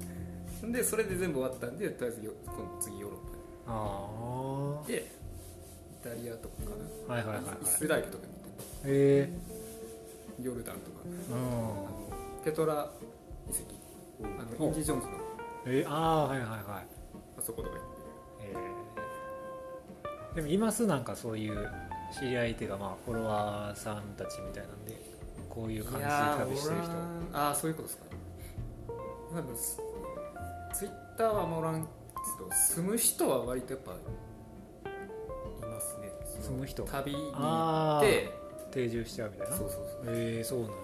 [0.72, 3.20] でそれで全部終わったんでとりあえずよ今度次ヨーロッ
[3.68, 7.56] あパでイタリアとかかな、あはいはいはいはい。
[7.62, 9.30] イスラエルとかに行っへえ
[10.36, 10.98] てヨルダンとか。
[11.30, 11.36] うん。
[11.36, 11.88] あの
[12.44, 12.90] ペトラ
[13.46, 13.62] 遺跡。
[14.22, 14.26] あ
[14.60, 15.12] のインディ・ジョーンズの。
[15.66, 16.60] えー、ああはいはいはい。
[17.38, 17.87] あそことか行っ
[20.34, 21.68] でもいますなんかそういう
[22.18, 25.00] 知り合いっていうかまあフォロワーさんたちみたいなんで
[25.48, 26.04] こういう感じで
[26.52, 26.92] 旅してる人。
[27.32, 28.04] ああそういうことですか。
[29.32, 29.78] まあでもツ
[30.78, 31.88] ツイッターはあんまおらんけ
[32.38, 33.94] ど住む人は割とやっぱい
[35.66, 36.10] ますね。
[36.40, 36.82] 住む人。
[36.84, 38.30] 旅に行って
[38.70, 39.56] 定住しちゃうみたいな？
[39.56, 40.74] そうそうそうえー、そうなんや。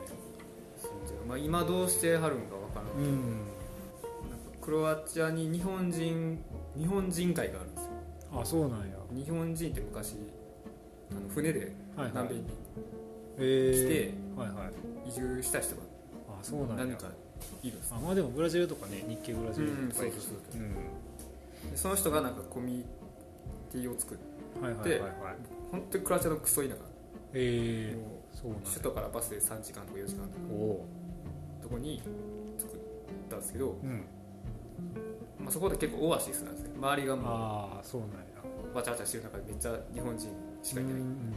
[1.29, 3.11] まあ、今どうしてはるんかわからんけど、うん。
[3.11, 6.45] なんかクロアチアに日本人
[6.77, 7.71] 日本人会がある
[8.41, 8.87] あそうなんや。
[9.13, 10.17] 日本人って昔
[11.11, 12.43] あの船で南米に
[13.39, 14.15] え
[15.05, 15.83] 来て移住した人が
[16.29, 16.77] あそうなんや。
[16.85, 17.13] 何人か
[17.63, 20.13] いるんですよあまあでもブラジルとかね日系ブラジルうんとかいう
[21.75, 22.85] その人がなんかコミュニ
[23.73, 24.25] ティを作って
[24.61, 25.11] はいはいはいはい。
[25.71, 26.75] 本当にクロアチアのクソ田舎
[27.35, 28.69] えもー、そうなんや。
[28.69, 30.39] う首都からバスで3時間とか4時間とか
[31.63, 32.01] とこに
[32.59, 32.77] 作っ
[33.29, 34.05] たんですけど、ーうん
[35.39, 38.17] まあ、そこで結構オアシスなんですよ周りがもああそうなんや。
[38.73, 40.29] うわちゃわちゃしてる中でめっちゃ日本人
[40.63, 41.35] しかいない、うん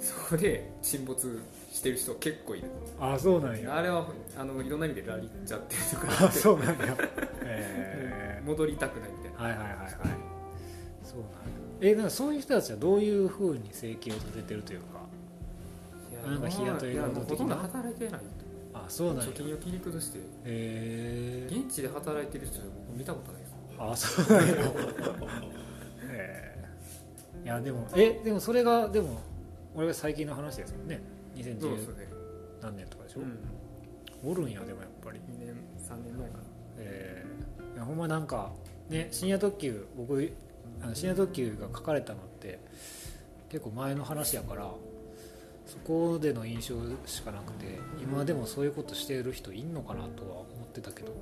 [0.00, 2.68] そこで沈没してる人結構いる。
[2.98, 3.76] あそうなんや。
[3.76, 6.26] あれはあのいろんな意味でラリっちゃってるとか。
[6.26, 6.96] あそうなんや。
[7.42, 9.38] え戻りたくないみたいな。
[9.38, 9.90] ー、はいはいはいはい。
[11.04, 11.38] そうなんや。
[11.82, 15.00] えだからそういう人たちはどういうふうに生計を立ててるというか。
[16.10, 18.18] いやなんか日雇いいや労働的なもうほとんど働いてないあ
[18.90, 19.24] そうなんや。
[19.24, 20.18] 貯金を切り崩して。
[20.44, 23.54] えー、現地で働いてる人は僕見たことないです。
[23.78, 24.54] あそうなんや。
[26.12, 29.20] えー、いやでもえでもそれがでも
[29.74, 31.00] 俺が最近の話ですもんね。
[31.36, 32.08] 2010そうですね、
[32.60, 35.20] 何年とかでしょ、うん、おるんやでもやっぱり。
[35.20, 36.44] 2年3年前かな。
[36.78, 38.52] えー、いやほんまなんか
[38.88, 40.32] ね深夜特急僕
[40.82, 42.58] あの深夜特急が書かれたのって
[43.48, 44.70] 結構前の話やから
[45.70, 46.74] そこでの印象
[47.06, 51.12] しかなくて今でもそういうことしてる人いんのかなとは思ってたけど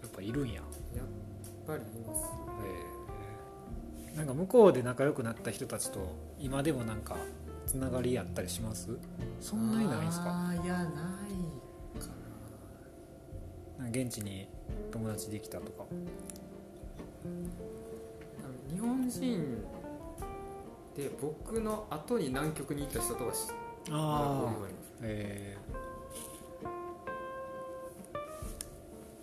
[0.00, 0.64] やっぱいるんや、やっ
[1.66, 2.22] ぱりいます。
[4.12, 4.16] えー。
[4.16, 7.16] なんか向こうで仲良くなった人たちと今でもなんか
[7.66, 8.96] つながりやったりします？
[9.40, 10.26] そんなにないんですか？
[10.26, 10.86] あーいやない
[12.00, 12.06] か
[13.80, 13.88] な。
[13.88, 14.48] んか現地に
[14.92, 15.84] 友達できたとか。
[18.68, 19.58] な日本人
[20.96, 24.52] で僕の後に南極に行った人とは知ってああ
[25.02, 25.56] え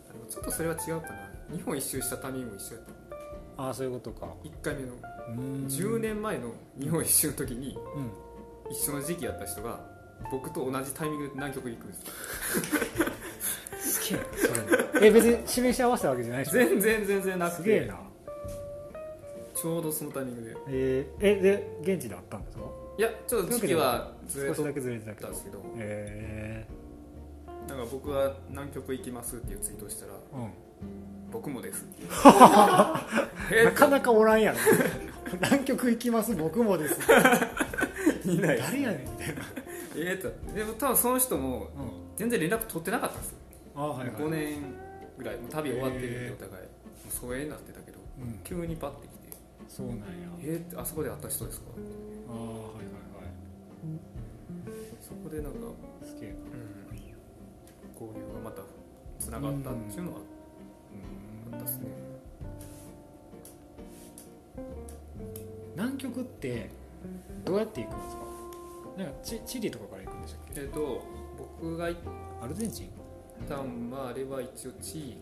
[0.08, 1.30] でもちょっとそれは違うかな。
[1.56, 2.92] 日本一周したタイミングも一緒やった。
[3.62, 4.28] ー、ああそういうことか。
[4.44, 4.88] 1回目の。
[4.94, 5.66] うーん。
[5.68, 8.12] 10年前の日本一周の時にうん。
[8.72, 9.80] 一緒の時期やった人が
[10.32, 12.02] 僕と同じタイミングで南極に行くんです。
[13.04, 13.08] よ
[13.80, 14.20] すげえ。
[14.20, 14.26] な
[14.94, 15.08] それ。
[15.08, 17.64] え別に示し合わせたわけじゃない全然全然なくて。
[17.64, 18.00] すげえな。
[19.54, 20.56] ちょうどそのタイミングで。
[20.68, 21.36] えー、え
[21.84, 22.64] で現地で会ったんですか？
[22.98, 25.60] いやちょっと時期はずれ少しだけずれてたけどですけど。
[25.78, 26.66] え
[27.68, 30.52] なんか僕は南極行きますっていうツイートをしたらー、うん。
[31.32, 31.84] 僕もです
[32.24, 33.08] な
[33.52, 34.58] えかなかおらんやろ。
[35.42, 36.36] 南極行きます？
[36.36, 37.00] 僕もです
[38.30, 38.60] い ない。
[38.60, 39.42] 誰やねんみたいな、
[39.96, 41.70] えーでも多分その人もうん、
[42.18, 43.38] 全然連絡取ってなかったんですよ、
[43.76, 44.16] あはいはい。
[44.16, 44.58] 5年
[45.18, 46.64] ぐらいもう旅終わってるんでお互い。
[46.64, 46.70] も
[47.10, 48.40] う疎遠になってたけどうん。
[48.44, 49.16] 急にパッて来て。
[49.68, 50.04] そうなんや
[50.44, 51.66] 「えーあそこで会った人ですか?」
[52.30, 52.32] あ
[52.75, 52.75] あ
[55.26, 55.58] こでなんか、
[56.04, 56.36] いすげえな
[57.94, 58.62] 交流がまた
[59.20, 60.20] つながったっていうのは
[61.52, 61.88] あったですね。
[65.76, 66.70] 南極って
[67.44, 68.24] どうやって行くんですか？
[68.98, 70.62] なんかチチリとかから行くんでしたっけ？
[70.62, 71.02] えっ、と
[71.38, 71.86] 僕が
[72.42, 72.90] アルゼンチン？
[73.50, 75.18] たんはあれは一応チリ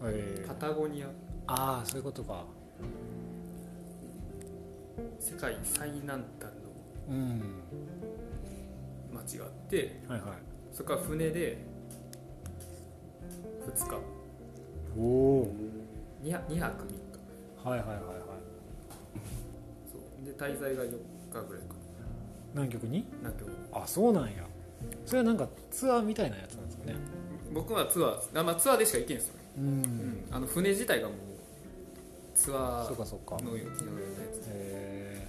[0.00, 0.44] かえ。
[0.46, 1.08] なパタゴニア。
[1.48, 2.44] ああそういうことか。
[5.20, 6.50] 世界最南端
[7.08, 7.38] うん。
[7.40, 7.44] の
[9.18, 10.30] 町があってはいはい。
[10.72, 11.58] そこから船で
[13.66, 13.96] 2日。
[14.98, 15.54] おお
[16.24, 16.60] 2, 泊3日。
[16.60, 18.04] はいはいはいはい。
[19.92, 20.26] そう。
[20.26, 20.96] で滞在が4日
[21.48, 21.74] ぐらいか。
[22.54, 23.00] 南極に？
[23.22, 23.48] な南極。
[23.48, 24.44] にあそうなんや。
[25.06, 26.96] それはなんかツアーみたいなやつなんですかね。
[27.52, 29.82] 僕はツアーあ、まあ、ツアーでしか行けんすよね、ううん。
[29.82, 31.16] ん、あの船自体がもう
[32.34, 33.36] ツアーそうかそうか。
[33.44, 33.84] のようなやつ。
[34.48, 35.28] え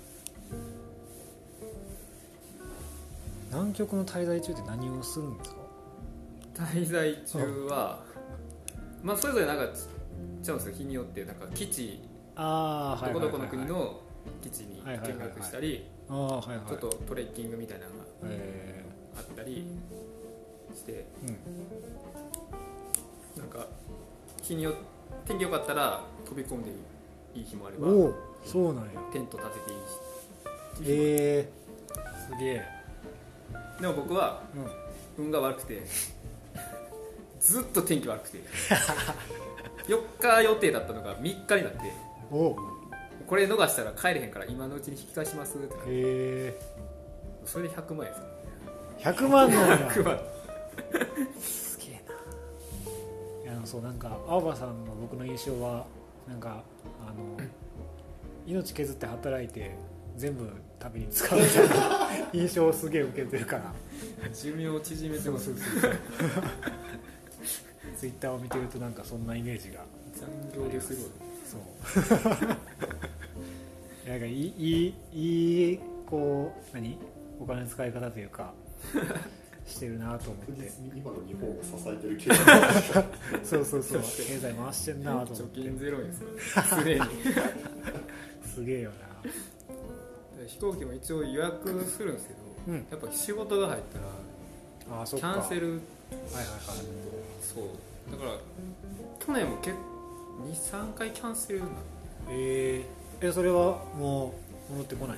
[3.49, 5.55] 南極の滞在中って何をするんですか？
[6.55, 8.03] 滞在中は
[9.03, 9.67] まあそれぞれなんか
[10.43, 10.75] ちゃうんですよ。
[10.75, 12.01] 日によってなんか基地
[12.35, 14.01] あどこどこの国の
[14.41, 16.67] 基地に見学したりああはいはい。
[16.67, 18.83] ちょっとトレッキングみたいなのがえ
[19.17, 19.65] あったり
[20.75, 21.38] してー、うん。
[23.41, 23.65] なんか
[24.41, 24.73] 日によ
[25.25, 26.69] 天気良かったら飛び込んで
[27.33, 27.88] いい日もあれば
[28.45, 29.81] そうなんやテント立てていいし
[30.91, 32.79] えー、すげえ
[33.79, 34.89] でも僕はうん。
[35.25, 35.81] 運が悪くて
[37.41, 38.38] ずっと天気悪くて
[39.88, 41.79] 4日予定だったのが3日になって
[42.31, 42.57] おお
[43.27, 46.59] これ逃したら帰れへんから今のうちに引き返しますってへ
[47.45, 48.27] それで100万円ですよ。
[48.99, 50.19] え100万なんや100万。
[51.41, 53.43] すげえな。
[53.43, 55.85] いやあのそうなんか青葉さんの僕の印象は
[56.27, 56.63] なんか
[57.05, 57.38] あの
[58.47, 59.75] 命削って働いて
[60.15, 60.49] 全部
[60.80, 61.76] 旅に使うみたいな
[62.34, 63.74] 印象をすげえ受けてるから
[64.34, 65.52] 寿命を縮めてます
[67.98, 69.82] ツイッターを見てるとなんかそんなイメージが
[70.13, 70.28] 残
[70.63, 71.06] 業ですごい
[71.46, 71.62] そう
[74.10, 75.15] なんかいいいい
[75.70, 76.98] いいこう何
[77.39, 78.52] お金の使い方というか
[79.65, 82.46] してるなと思って今の日本を支えてる経済
[83.44, 86.22] そうそうそう経済回してんなと思っ貯て金ゼロです
[86.54, 87.00] から常に
[88.56, 88.96] すげえよな
[90.49, 92.75] 飛行機も一応予約するんですけど、うん。
[92.89, 95.79] やっぱ仕事が入ったらキャンセルはい
[96.35, 96.59] はいはい。
[97.41, 98.12] そう。
[98.12, 98.31] だから
[99.19, 99.75] 去年も結
[100.71, 101.71] 23回キャンセルにな
[102.31, 104.33] えー、えそれはも
[104.69, 105.17] う戻ってこない？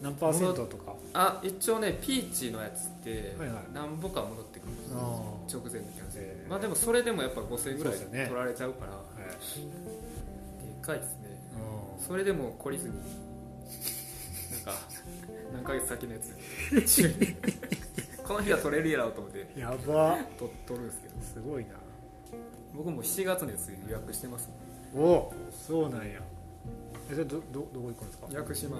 [0.00, 0.94] 何パーセントとか？
[1.12, 3.64] あ一応ねピーチのやつってはいはい。
[3.74, 4.98] 何ぼか戻ってくるんですよ。
[4.98, 5.02] あ
[5.52, 6.50] 直前のキャンセル、えー。
[6.50, 8.92] まあでもそれでもやっぱ5000円ぐらい取られちゃうから。
[8.92, 10.80] あはい。
[10.80, 11.28] でかいですね。
[12.00, 12.94] うそれでも懲りずに
[15.62, 16.34] 2か月先のやつ。
[18.24, 19.48] この日は取れるやろうと思って。
[19.58, 20.18] やば。
[20.38, 21.14] と取るんですけど。
[21.22, 21.70] すごいな。
[22.74, 24.48] 僕も7月のやつ予約してます。
[24.94, 26.20] おおそうなんや。
[27.10, 28.26] えそれどどどこ行くんですか？
[28.30, 28.78] 屋久島。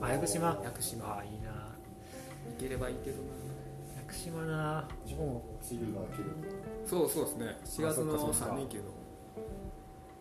[0.00, 0.60] あ屋久島？
[0.64, 1.18] 屋久島。
[1.18, 1.50] あいいな。
[1.50, 3.22] 行ければいいけどな。
[4.06, 4.88] 屋久島な。
[5.08, 5.42] 僕も
[6.86, 7.56] そうそうですね。
[7.64, 8.84] 4月の3連休の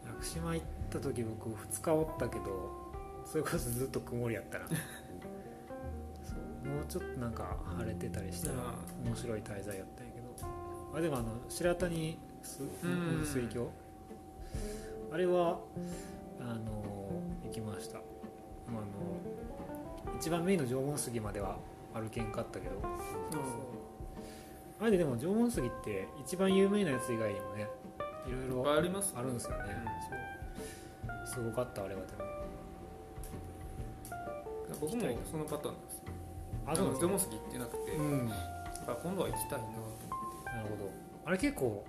[0.05, 2.71] 屋久島行った時僕2日おったけど
[3.25, 4.65] それこそずっと曇りやったな。
[6.63, 8.57] もうちょっとなんか晴れてたりしたらう
[9.05, 10.47] 面白い滞在やったんやけど。
[10.95, 13.69] あでもあの白谷水郷。
[15.11, 15.59] あれは
[16.39, 16.61] あの
[17.43, 17.97] 行きました。
[17.99, 18.01] あ
[18.71, 18.81] の
[20.17, 21.57] 一番メインの縄文杉までは
[21.93, 22.75] 歩けんかったけど。
[24.81, 27.67] あれででも縄文杉って一番有名なやつ以外にもね
[28.27, 29.39] いろいろあるんですよね、
[31.33, 31.43] そう。
[31.45, 32.23] すごかったあれはでも。
[34.81, 35.92] 僕もそのパターンなんです。
[35.92, 35.92] よ
[36.65, 38.29] あそうなんですか縄文杉行ってなくて、うん。
[38.29, 38.39] だか
[38.87, 40.45] ら今度は行きたいなと思って。
[40.45, 40.91] なるほど。
[41.25, 41.85] あれ結構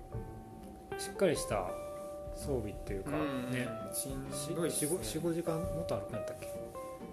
[0.98, 1.70] しっかりした
[2.34, 3.68] 装備っていうか、ね。
[3.92, 4.74] しんどいね。
[4.74, 6.48] 45時間もっと歩くんやったっけ？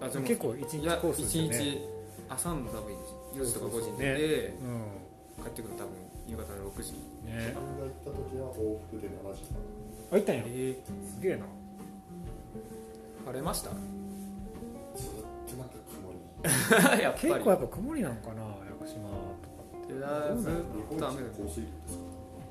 [0.00, 1.48] あでも結構一日いやコースですよね。
[1.56, 1.88] 一日
[2.28, 2.96] 朝の多分
[3.34, 3.92] 4時とか5時に出そう。
[3.92, 5.92] そうてう帰ってくるの多分
[6.28, 6.92] 夕方の6時。
[6.92, 7.32] んね。
[7.38, 9.58] 自分が行った時は往復で7時間。
[10.12, 10.42] あ行ったんや。
[10.46, 10.76] え
[11.14, 11.46] すげえな。
[13.26, 13.70] 晴れました？
[13.70, 13.78] ずっ
[15.48, 15.74] となんか
[17.00, 17.28] やっぱり。
[17.28, 19.08] 結構やっぱ曇りなのかな屋久島。
[19.42, 19.94] とかって
[20.40, 21.22] ず日っと雨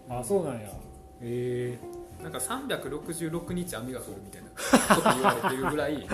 [0.09, 0.67] あそうなんや。
[0.67, 0.71] へ
[1.21, 1.79] え。
[2.23, 4.49] なんか366日雨が降るみたいな。
[4.95, 6.07] こと言われてるぐらい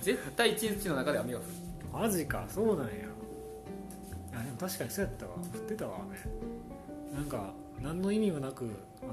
[0.00, 1.48] 絶対1日の中で雨が降る。
[1.92, 2.92] マジかそうなんや。
[4.34, 5.32] あでも確かにそうやったわ。
[5.34, 6.04] 降ってたわね
[7.14, 8.70] なんか何の意味もなく
[9.02, 9.12] あの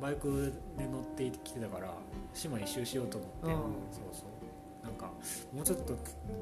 [0.00, 1.92] バイクで乗ってきてたから
[2.32, 3.52] 島一周しようと思って、うん。
[3.52, 4.28] そうそう
[5.52, 5.96] もうちょっと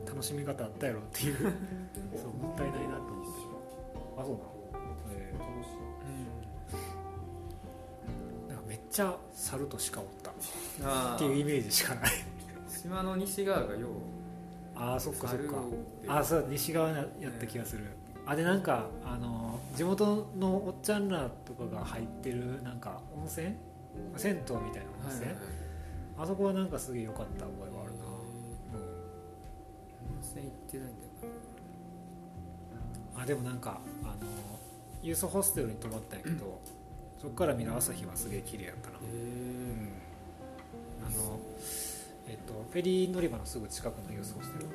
[0.06, 1.36] 楽しみ方あったやろっていう。
[2.16, 3.30] そうもったいないなと思って。
[4.18, 4.34] あそう。
[4.34, 4.52] なの、
[5.10, 10.32] え楽しいーなんかめっちゃ猿と鹿おった。
[10.84, 12.10] あっていうイメージしかない。
[12.68, 13.90] 島の西側がよう。
[14.74, 15.56] ああそっかそっか。
[16.08, 17.06] あーそう西側やっ
[17.38, 17.84] た気がする、
[18.26, 23.54] あでなんかあの地元のおっちゃんらとかが入ってるなんか温泉？
[24.16, 24.58] 銭湯みたいな
[25.06, 25.26] 温泉、
[26.18, 27.70] あそこはなんかすげえ良かった覚え
[30.34, 31.10] はあるな、温泉行ってないんだよ
[33.14, 34.12] うんあでもなんかあの
[35.02, 36.60] ユースホステルに泊まったんやけど、
[37.20, 39.92] そこから見る朝日はすげえ綺麗やったな、なうん。
[41.06, 41.40] あの
[42.28, 44.66] えっとフェリー乗り場のすぐ近くのユースホステル。
[44.66, 44.68] へ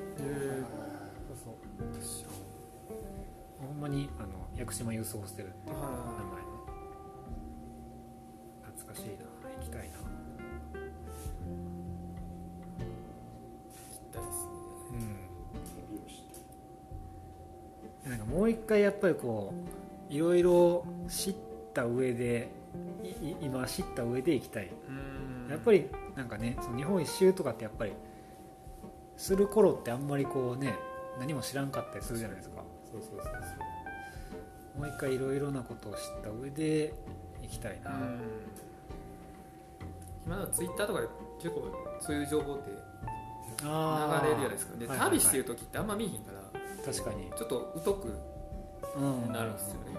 [1.28, 1.54] そう
[2.02, 2.38] そう。
[3.60, 6.47] ほんまにあの屋久島ユースホステルっていう名前
[18.38, 19.52] もう一回やっぱりこ
[20.12, 21.36] ういろいろ知っ
[21.74, 22.50] た上で
[23.42, 24.70] 今知った上で行きたい。
[24.88, 25.50] うん。
[25.50, 27.94] やっぱりなんかねその日本一周とかってやっぱり
[29.16, 30.76] する頃ってあんまりこうね
[31.20, 32.62] 何も知らんかったりするじゃないですか。
[32.92, 33.30] そうそうそうそ
[34.78, 34.82] う。
[34.82, 36.94] もう一回いろいろなことを知った上で
[37.42, 38.20] 行きたいな、うん。
[40.28, 41.08] 今のツイッターとかで
[41.42, 42.86] 結構そういう情報って流れる
[43.58, 44.78] じゃないですか。
[44.78, 46.38] で、旅してる時ってあんま見えへんから
[46.92, 48.14] 確かに、ちょっと疎く
[48.96, 49.34] うん。
[49.34, 49.98] なるんですよね。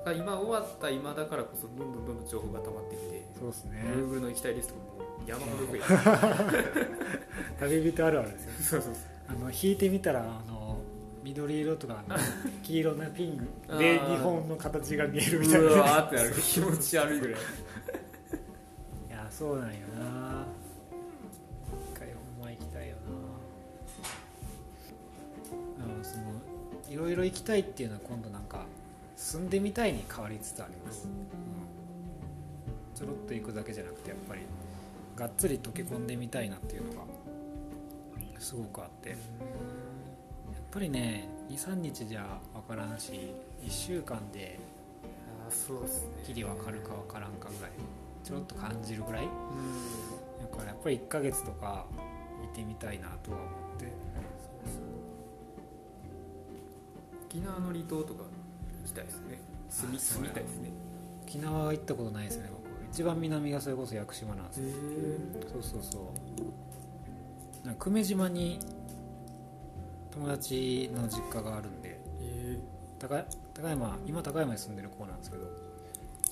[0.00, 3.82] だから今終わった今だからこそどんどんどんどん情報が溜まってきてそうですね。
[3.94, 4.80] Google の行きたいリストも
[5.26, 5.84] 山ほど増えて。
[7.60, 10.78] 旅人あるあるですよそうそうあの引いてみたらあの
[11.22, 12.02] 緑色とか
[12.64, 13.78] 黄色なピンク。
[13.78, 16.32] で日本の形が見えるみたいうなわーってなる。
[16.42, 17.40] 気持ち悪いぐらい。
[19.08, 20.19] いやそうなんよな
[27.00, 28.64] ろいろ行きたいっていうのは今度なんか
[29.16, 32.96] 住んでみたいに変わりつつあります、うん。
[32.96, 34.42] ちょろっと行くだけじゃなくてやっぱり
[35.16, 37.06] がっつり溶け込んでみたいなっていうのが
[38.38, 39.10] すごくあって。
[39.10, 39.18] やっ
[40.70, 44.60] ぱりね23日じゃ分からんし1週間で
[46.24, 47.72] きり分かるか分からんかぐらい
[48.22, 49.24] ちょろっと感じるぐらい。
[49.24, 49.30] うん。
[50.48, 51.86] だからやっぱり1ヶ月とか
[52.44, 53.50] いてみたいなとは思っ
[57.30, 59.40] 沖縄の離島とか行きたいですね。
[59.68, 60.70] 住み住みたいですね。
[61.22, 62.68] 沖縄は行ったことないですね僕。
[62.92, 64.60] 一番南がそれこそ屋久島なんです。
[64.60, 64.70] よへ
[65.52, 66.12] そうそうそ
[67.62, 67.66] う。
[67.66, 68.58] なんか久米島に
[70.10, 72.58] 友達の実家があるんでえ
[72.98, 73.24] 高
[73.54, 75.44] 高山今高山に住んでる子なんですけど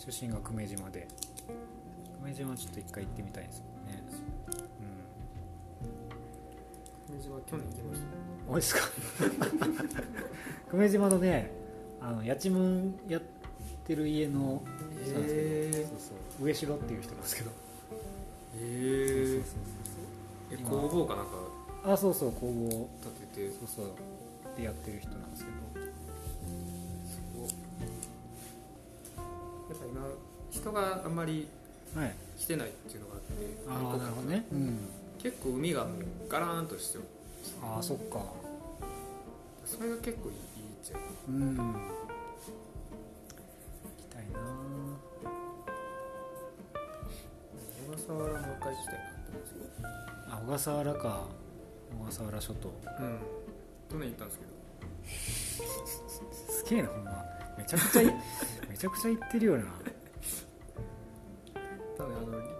[0.04, 1.06] 出身が久米島で。
[1.46, 3.64] 久米島ちょっと一回行ってみたいんですよ
[7.18, 8.02] 久米島去年行きまし
[8.48, 8.80] 多いですか。
[10.70, 11.50] 久米島のね
[12.00, 13.22] あのやちむんやっ
[13.84, 15.72] てる家の人なんですけど、へー。
[15.72, 15.98] そう
[16.38, 17.50] そう上城っていう人なんですけど。
[17.50, 17.58] たへ
[18.60, 19.42] え
[20.64, 21.32] 工房かなんか
[21.84, 23.12] あそうそう工房建
[23.42, 23.50] てて。
[23.50, 23.86] そうそう。
[24.56, 25.86] でやってる人なんですけど。
[29.68, 30.08] やっぱ今
[30.50, 31.48] 人があんまり
[31.94, 32.14] はい。
[32.36, 33.58] 来てないっていうのがあって。
[33.68, 34.46] ああなるほどね。
[34.52, 34.78] うん
[35.18, 37.04] 結構海がもうガラーンとしてる。
[37.62, 38.20] ああそっか。
[39.64, 40.38] それが結構いいっ
[40.82, 41.00] ちゃう
[41.30, 41.56] うん。
[41.56, 41.62] 行
[43.96, 44.38] きたいな。
[47.86, 49.66] 小笠原もう一回行きたいなって思うんですけど。
[50.30, 51.26] あ小笠原か。
[52.00, 52.68] 小笠原諸島。
[52.68, 53.18] うん。
[53.90, 54.50] 去年行ったんですけど。
[56.64, 57.24] すげえなほんま。
[57.58, 58.06] めちゃくちゃい
[58.70, 59.64] めちゃくちゃ行ってるよな。
[61.96, 62.57] 多分あの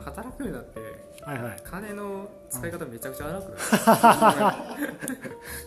[0.00, 0.80] 働くようになって
[1.24, 1.56] はいはい。
[1.62, 3.56] 金の使い方めちゃくちゃ荒くなる。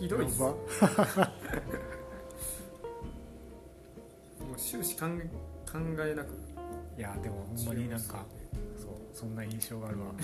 [0.00, 0.42] ひどいっす。
[0.42, 0.58] や もば
[4.54, 5.30] う終始考え
[5.70, 6.28] 考えなく。
[6.96, 8.24] いやでもほんまになんか
[8.76, 10.06] そうそんな印象があるわ。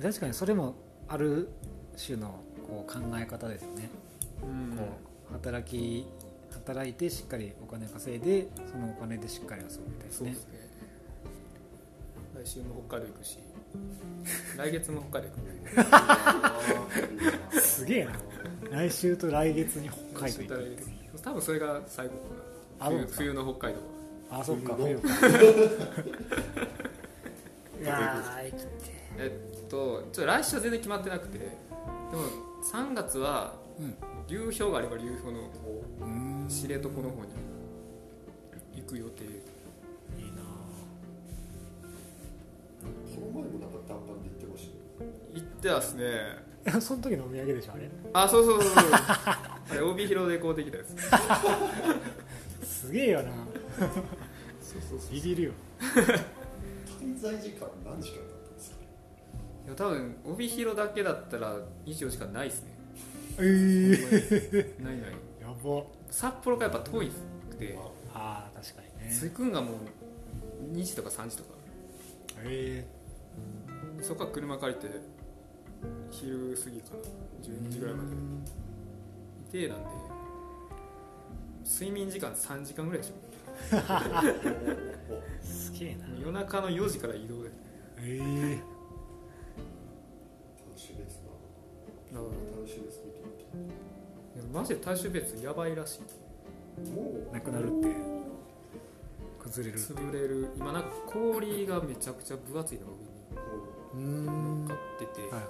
[0.00, 0.74] 確かにそれも
[1.08, 1.48] ある
[1.96, 3.90] 種のこう考え方ですよね、
[4.42, 4.76] うん。
[4.78, 4.84] こ
[5.30, 6.06] う働き
[6.52, 10.70] 働いてしっかりお金稼いでそのお金でしっかり遊ぶみたいですねですね。
[12.42, 13.38] 来週も北海道行くし。
[14.56, 15.34] 来月も北海道
[17.50, 18.12] 行くすげえな。
[18.70, 22.12] 来週と来月に北海道行く多分それが最後
[22.78, 23.06] かな。
[23.08, 23.80] 冬の北海道
[24.30, 25.08] はあそっか冬か。
[27.80, 28.70] いやー生きて
[29.18, 31.38] えっとちょっと来週は全然決まってなくて。
[31.38, 32.22] でも
[32.72, 33.94] 3月はうん。
[34.28, 37.28] 流氷があれば流氷のうーん知床の方に
[38.76, 39.24] 行く予定。
[39.24, 39.30] いい
[40.32, 40.42] な
[43.14, 45.10] この前もなんか弾丸で行ってましたよ。
[45.34, 46.04] 行ってますね。
[46.64, 47.88] ぁ その時のお土産でしょあれ。
[48.12, 48.84] あそうそうそうそう。
[48.92, 50.96] あれ帯広で買うてきたやつ。
[52.66, 53.30] すげえよな。
[54.60, 55.52] そうそうそうビビるよ。
[57.00, 58.76] 滞在時間何時間だったんですか？
[59.66, 62.70] いや多分帯広だけだったら24時間ないですね。
[63.38, 65.10] ええないない。
[65.40, 67.10] やば札幌がやっぱ遠い
[67.50, 67.78] くて。
[68.12, 69.14] あー確かにね。
[69.14, 71.50] 着くんがもう2時とか3時とか。
[72.44, 72.84] え。
[74.02, 74.88] そこから車借りて
[76.10, 76.96] 昼過ぎかな。
[77.42, 78.10] 12時ぐらいまで。
[79.58, 79.84] いてなんで
[81.64, 83.14] 睡眠時間3時間ぐらいでしょ。
[83.76, 86.06] ー、すげえな。
[86.18, 87.50] 夜中の4時から移動で。
[87.98, 88.60] ええ。
[90.66, 91.22] 楽しいです
[92.12, 92.20] な。
[92.20, 92.30] 楽
[92.66, 93.99] しいです見ていや
[94.52, 96.00] マジで大衆別やばいらしい。
[97.32, 97.88] なくなるって
[99.38, 99.78] 崩れる。
[99.80, 100.48] 潰れる。
[100.56, 102.92] 今なんか氷がめちゃくちゃ分厚いのが
[103.94, 105.42] うーん上には乗っかってて、いはいはい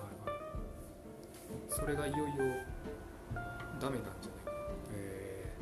[1.68, 2.26] それがいよいよ
[3.80, 4.52] ダメなんじゃないか
[4.94, 5.52] え。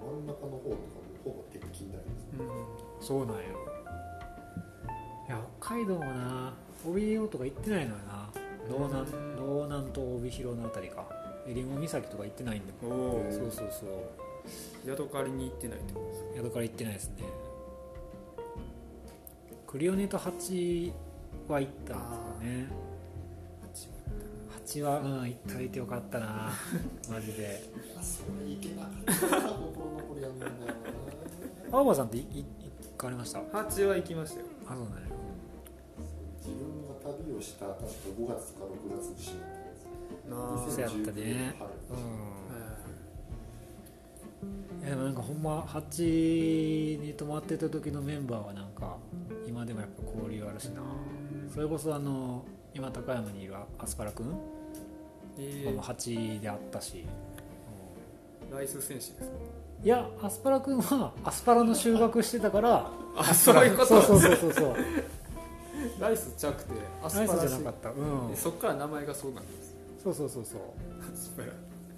[0.00, 0.76] 真ん中の方とかも
[1.24, 2.46] ほぼ鉄筋台ですな、ー、
[3.00, 3.46] そうなんやい
[5.30, 6.54] や北海道もな
[6.86, 8.30] 帯広とか行ってないのよな。
[8.68, 9.36] 道南うん。
[9.36, 11.06] 道南と帯広のあたりか
[11.48, 13.90] 襟裳岬とか行ってないんだおおそうそうそう。
[14.86, 17.14] 宿借りに行ってないってことです宿から行ってないですね。
[19.66, 20.92] クリオネとハチ
[21.48, 22.46] は行ったんで
[23.74, 23.98] すよね。
[24.50, 26.50] ハチはうん行っといてよかったな。
[27.10, 27.60] マジで。
[27.98, 30.52] あそれいけなかったな心残りやんだよ
[31.70, 32.44] な青葉さんって行
[32.96, 33.40] かれました？
[33.40, 34.46] あハチは行きましたよ。
[34.66, 34.90] そうなんや
[36.38, 37.84] 自分が旅をした確か
[38.18, 39.57] 5月か6月に閉まった
[40.70, 41.54] そうやったね。
[41.58, 41.94] はいう
[44.84, 44.86] ん。
[44.86, 48.96] いやでもなんかほんまハチに泊まってた時のメンバーはなんか
[49.46, 50.82] 今でもやっぱ交流あるしな。
[51.52, 54.26] それこそあの今高山にいるアスパラくん
[55.38, 59.36] えもハチであったし、ー、ライス戦士ですか？
[59.84, 62.90] いやアスパラくんは アスパラの収穫してたから。
[63.16, 64.00] あそういうこと？
[64.02, 64.74] そうそうそうそう
[66.00, 66.72] ライスちゃくて
[67.02, 67.90] アスパラスじゃなかった。
[67.90, 68.30] うん。
[68.30, 69.57] でそっから名前がそうなんです
[70.02, 70.60] そうそうそうそう。
[71.12, 71.48] アスパラ。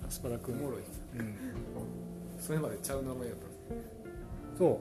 [0.07, 0.81] アスパラくんおもろい。
[1.19, 1.35] うん。
[2.41, 4.79] それまでちゃう名前やったそう。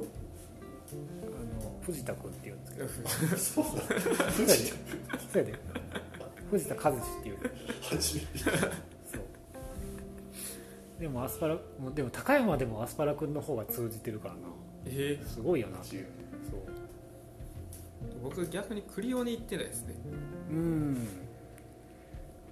[0.00, 3.36] あの藤田くんって言うんですけど。
[3.36, 3.64] そう。
[4.46, 4.54] だ
[5.32, 5.54] そうやで。
[6.50, 7.38] 藤田和志っていう。
[7.82, 9.22] 初めてそう。
[11.00, 11.58] でもアスパラ
[11.94, 14.40] でも高山でもアスパラくんの方が通じてるからな。
[14.86, 15.78] えすごいよな。
[15.78, 16.06] っていう
[16.50, 16.60] そう。
[18.18, 19.94] ー、僕逆にクリオに行ってないですね。
[20.50, 21.27] うん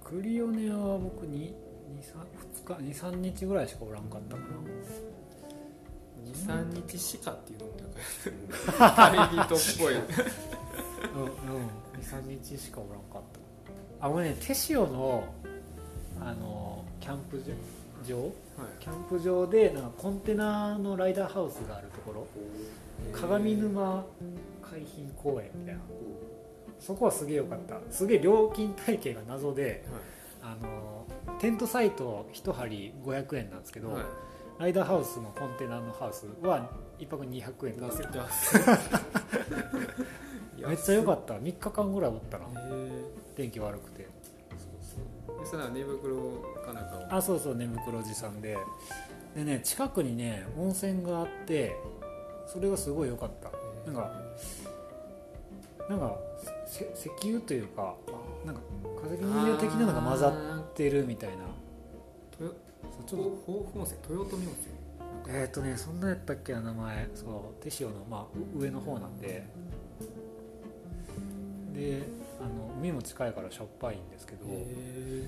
[0.07, 1.53] クリオネは僕に
[2.65, 4.47] 23日23日ぐらいしかおらんかったかな。
[6.55, 9.95] 23日しかっていうのもなんか旅人っぽい。
[9.95, 9.97] う
[11.19, 11.67] んうん。
[11.99, 13.21] 23日しかおらんかっ
[13.99, 14.05] た。
[14.05, 15.25] あごめんね手塩の
[16.21, 17.43] あのキャンプ
[18.07, 18.17] 場？
[18.17, 18.31] はい。
[18.79, 22.27] キャンプ場でなんかコンテナのライダーハウスがあるところ。
[23.11, 24.05] 鏡沼
[24.61, 25.81] 海浜公園みたいな
[26.79, 27.79] そこはすげえ良かった。
[27.91, 29.85] すげえ料金体系が謎で
[30.41, 31.05] あの
[31.39, 34.03] テントサイト1針500円なんですけど、はい。
[34.59, 36.69] ライダーハウスのコンテナのハウスは
[36.99, 38.07] 1泊200円なせて
[40.67, 41.35] めっちゃ良かった。
[41.35, 42.45] 3日間ぐらいおったな。
[43.35, 44.03] 天気悪くて。
[44.03, 44.09] で
[45.45, 46.15] それは寝袋
[46.65, 47.05] かなんかを？
[47.17, 47.55] あそうそう。
[47.55, 48.57] 寝袋持参で。
[49.35, 51.75] でね近くにね温泉があって
[52.47, 53.51] それがすごい良かった。
[53.85, 54.11] なんか
[55.87, 56.26] なんかせ
[56.67, 56.85] 石
[57.23, 57.95] 油というか
[58.45, 58.61] なんか
[59.01, 61.37] 化石燃料的なのが混ざってるみたいな。
[62.37, 62.67] ちょっと。
[63.01, 64.77] 豊豊富温泉豊富温泉
[65.29, 69.45] えっ、ー、とねそんなやったっけな名前そう手塩の、まあ、う上の方なんで
[71.73, 72.03] で
[72.39, 75.23] あの海も近いからしょっぱいんですけど、へ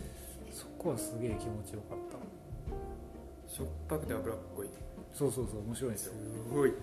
[0.52, 4.68] そこはすげえ気持ちよかったしょっぱくて脂っこい
[5.14, 6.14] そうそうそう面白いんですすよ
[6.54, 6.74] ごいへ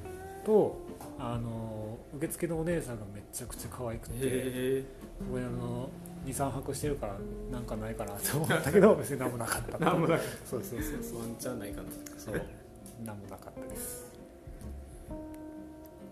[0.47, 0.79] と
[1.19, 4.85] あの受付のお姉さんがめちゃくちゃ可愛くてえ
[5.29, 5.91] これあの
[6.25, 7.17] 23泊してるから
[7.51, 11.19] なんかないかなと思ったけど 別に何もなかったなんもなかっそうそうそうそう。
[11.21, 12.41] ワンチャンないかなそう。
[13.05, 14.07] 何もなかったです。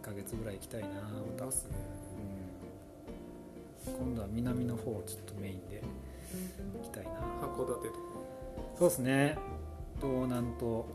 [0.03, 1.71] 1ヶ月ぐらい行きたいなまた、すね。
[3.87, 5.81] うん、今度は南の方をちょっとメインで
[6.77, 7.99] 行きたいな函館とか。
[8.79, 9.39] そうですね。
[10.01, 10.87] 道南と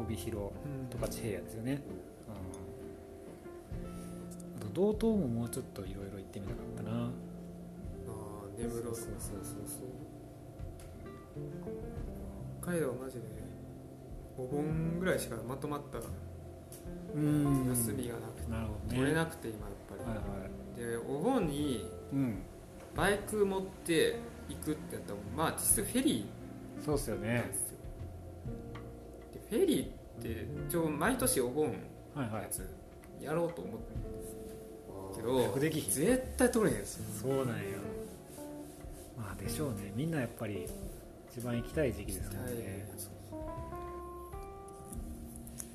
[0.00, 0.52] 帯広
[0.90, 2.11] 十勝平野ですよね、うん、
[4.72, 6.90] 道東ももうちょっといろいろ行ってみたかったな。
[7.04, 7.10] あ
[8.58, 9.04] 根室そうそう。
[9.04, 9.10] そう。
[9.66, 9.86] そう。
[12.62, 13.22] 北海道はマジで
[14.38, 17.18] お盆ぐらいしかまとまったう。
[17.18, 21.86] ん休みがなくて、なるほどね取れなくて今やっぱはいはいり、でお盆に
[22.96, 24.18] バイク持って
[24.48, 26.94] 行くってやったらまあ実質フェリーそう。
[26.94, 27.50] っすよね
[29.50, 29.88] で、フェリーっ
[30.22, 31.72] て一応毎年お盆
[32.14, 32.68] のやつ
[33.20, 33.52] やろう。
[33.52, 34.21] と思ってるけ予ど
[35.26, 35.92] 約できひん。
[35.92, 36.96] 絶対取れへんです。
[36.96, 37.62] よそうなんや。
[39.16, 39.92] まあでしょうね。
[39.94, 40.66] みんなやっぱり
[41.30, 42.88] 一番行きたい時期ですもんね。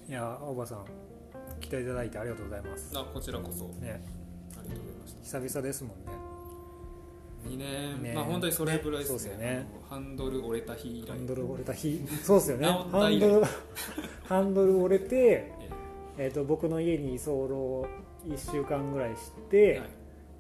[0.10, 0.86] いや青葉さん
[1.60, 2.92] 来ていただいてありがとうございます。
[2.96, 3.66] あこちらこそ。
[3.66, 4.02] あね
[4.64, 5.40] りがとうございました。
[5.40, 6.12] 久々ですもんね。
[7.46, 8.04] 2年。
[8.04, 8.14] ね。
[8.14, 9.16] まあ本当にそれぐらいですね。
[9.16, 9.68] ねそうですよね。
[9.92, 11.10] あのハンドル折れた日以来。
[11.10, 12.02] ハンドル折れた日。
[12.24, 12.68] そうですよね。
[12.68, 13.46] ハンドル
[14.24, 15.70] ハンドル折れて、 え
[16.18, 16.28] え。
[16.28, 17.88] ー、と僕の家に居候
[18.26, 19.90] 1週間ぐらいしえて、はい。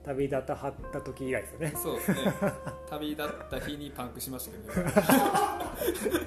[0.08, 1.74] 旅立たはった時以来ですよね。
[1.76, 2.18] そうですね。
[2.90, 4.94] 旅立った日にパンクしましたけどね。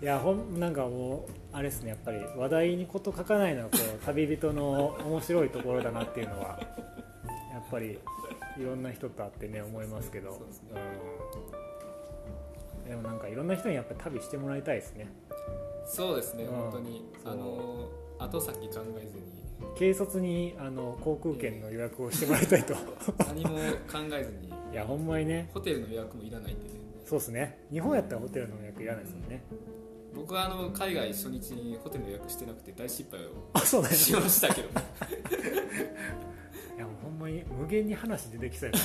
[0.00, 1.88] いやほんなんかもうあれですね。
[1.90, 6.60] やっぱり話題にこと書かないのはこう旅人の面白いところだなっていうのは
[7.52, 7.98] やっぱり
[8.56, 10.38] いろんな人と会ってね思いますけど。
[10.38, 10.80] ですね。
[12.84, 15.08] うん、でもなんかいろんな人にやっぱり旅してもらいたいですね。
[15.84, 16.44] そうですね。
[16.44, 16.50] うん。
[16.50, 17.88] 本当にあの
[18.20, 22.74] 後先考えずに軽率にあの航空券の予約をしてもらいたいと。
[23.26, 23.58] 何も
[23.90, 24.48] 考えずに。
[24.72, 25.50] いやほんまにね。
[25.54, 26.70] ホテルの予約もいらないんでね。
[27.04, 27.58] そうですね。
[27.70, 29.42] 日本やったらホテルの予約いらないですもんね。
[30.14, 33.48] 僕はあの海外初日にホテルの予約してなくて大失敗を
[33.94, 34.68] しましたけど。
[34.68, 34.72] い
[36.78, 38.84] やもうほんまに無限に話出てきそうやね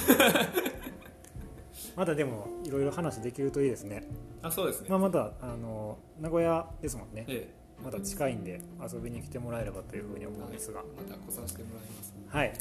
[1.95, 4.07] まだでもいろいろ話できるといいですね、
[4.41, 4.87] あそうですね。
[4.89, 7.25] まあ、まだあの名古屋ですもんね。
[7.27, 7.47] え
[7.83, 10.81] まだ近いんで遊びに来てもらえればというふうに思うんですが。
[10.81, 12.13] えまた来させてもらいます。
[12.27, 12.53] はい。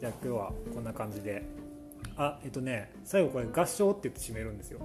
[0.00, 1.42] じゃあ今日はこんな感じで。
[2.16, 4.80] あえっとね最後これ合唱って言って締めるんですよ。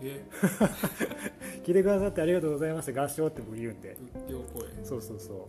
[0.00, 0.24] え？
[1.64, 3.02] 聞いてくださってありがとうございました。
[3.02, 3.96] 合唱って僕言うんで。
[4.26, 5.48] 仏教公演そうそうそ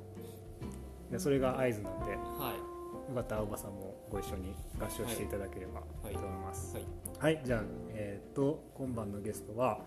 [1.10, 1.12] う。
[1.12, 2.12] でそれが合図なんで。
[2.14, 2.74] よはい。
[3.14, 6.14] かったら青葉さんもご一緒に合唱していただければはい。
[6.14, 6.86] と思います、はい。
[7.20, 7.64] はい、じゃあ、
[7.94, 9.80] えー、と今晩のゲストは、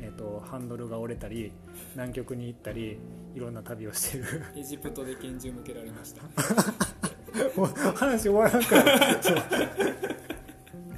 [0.00, 1.52] えー、とハンドルが折れたり
[1.94, 2.98] 南極に行ったり
[3.34, 4.24] いろんな旅をしてる。
[4.56, 6.22] エジプトで拳銃向けられました。
[7.60, 7.66] もう
[7.96, 8.94] 話終わらんから。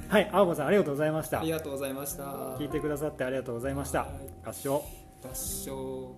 [0.09, 1.39] はい青葉さんありがとうございました。
[1.41, 2.23] ありがとうございました。
[2.57, 4.01] 聞いてくださってありがとうございました。
[4.01, 4.09] はい。
[4.45, 4.83] 合唱。
[5.23, 6.15] 合唱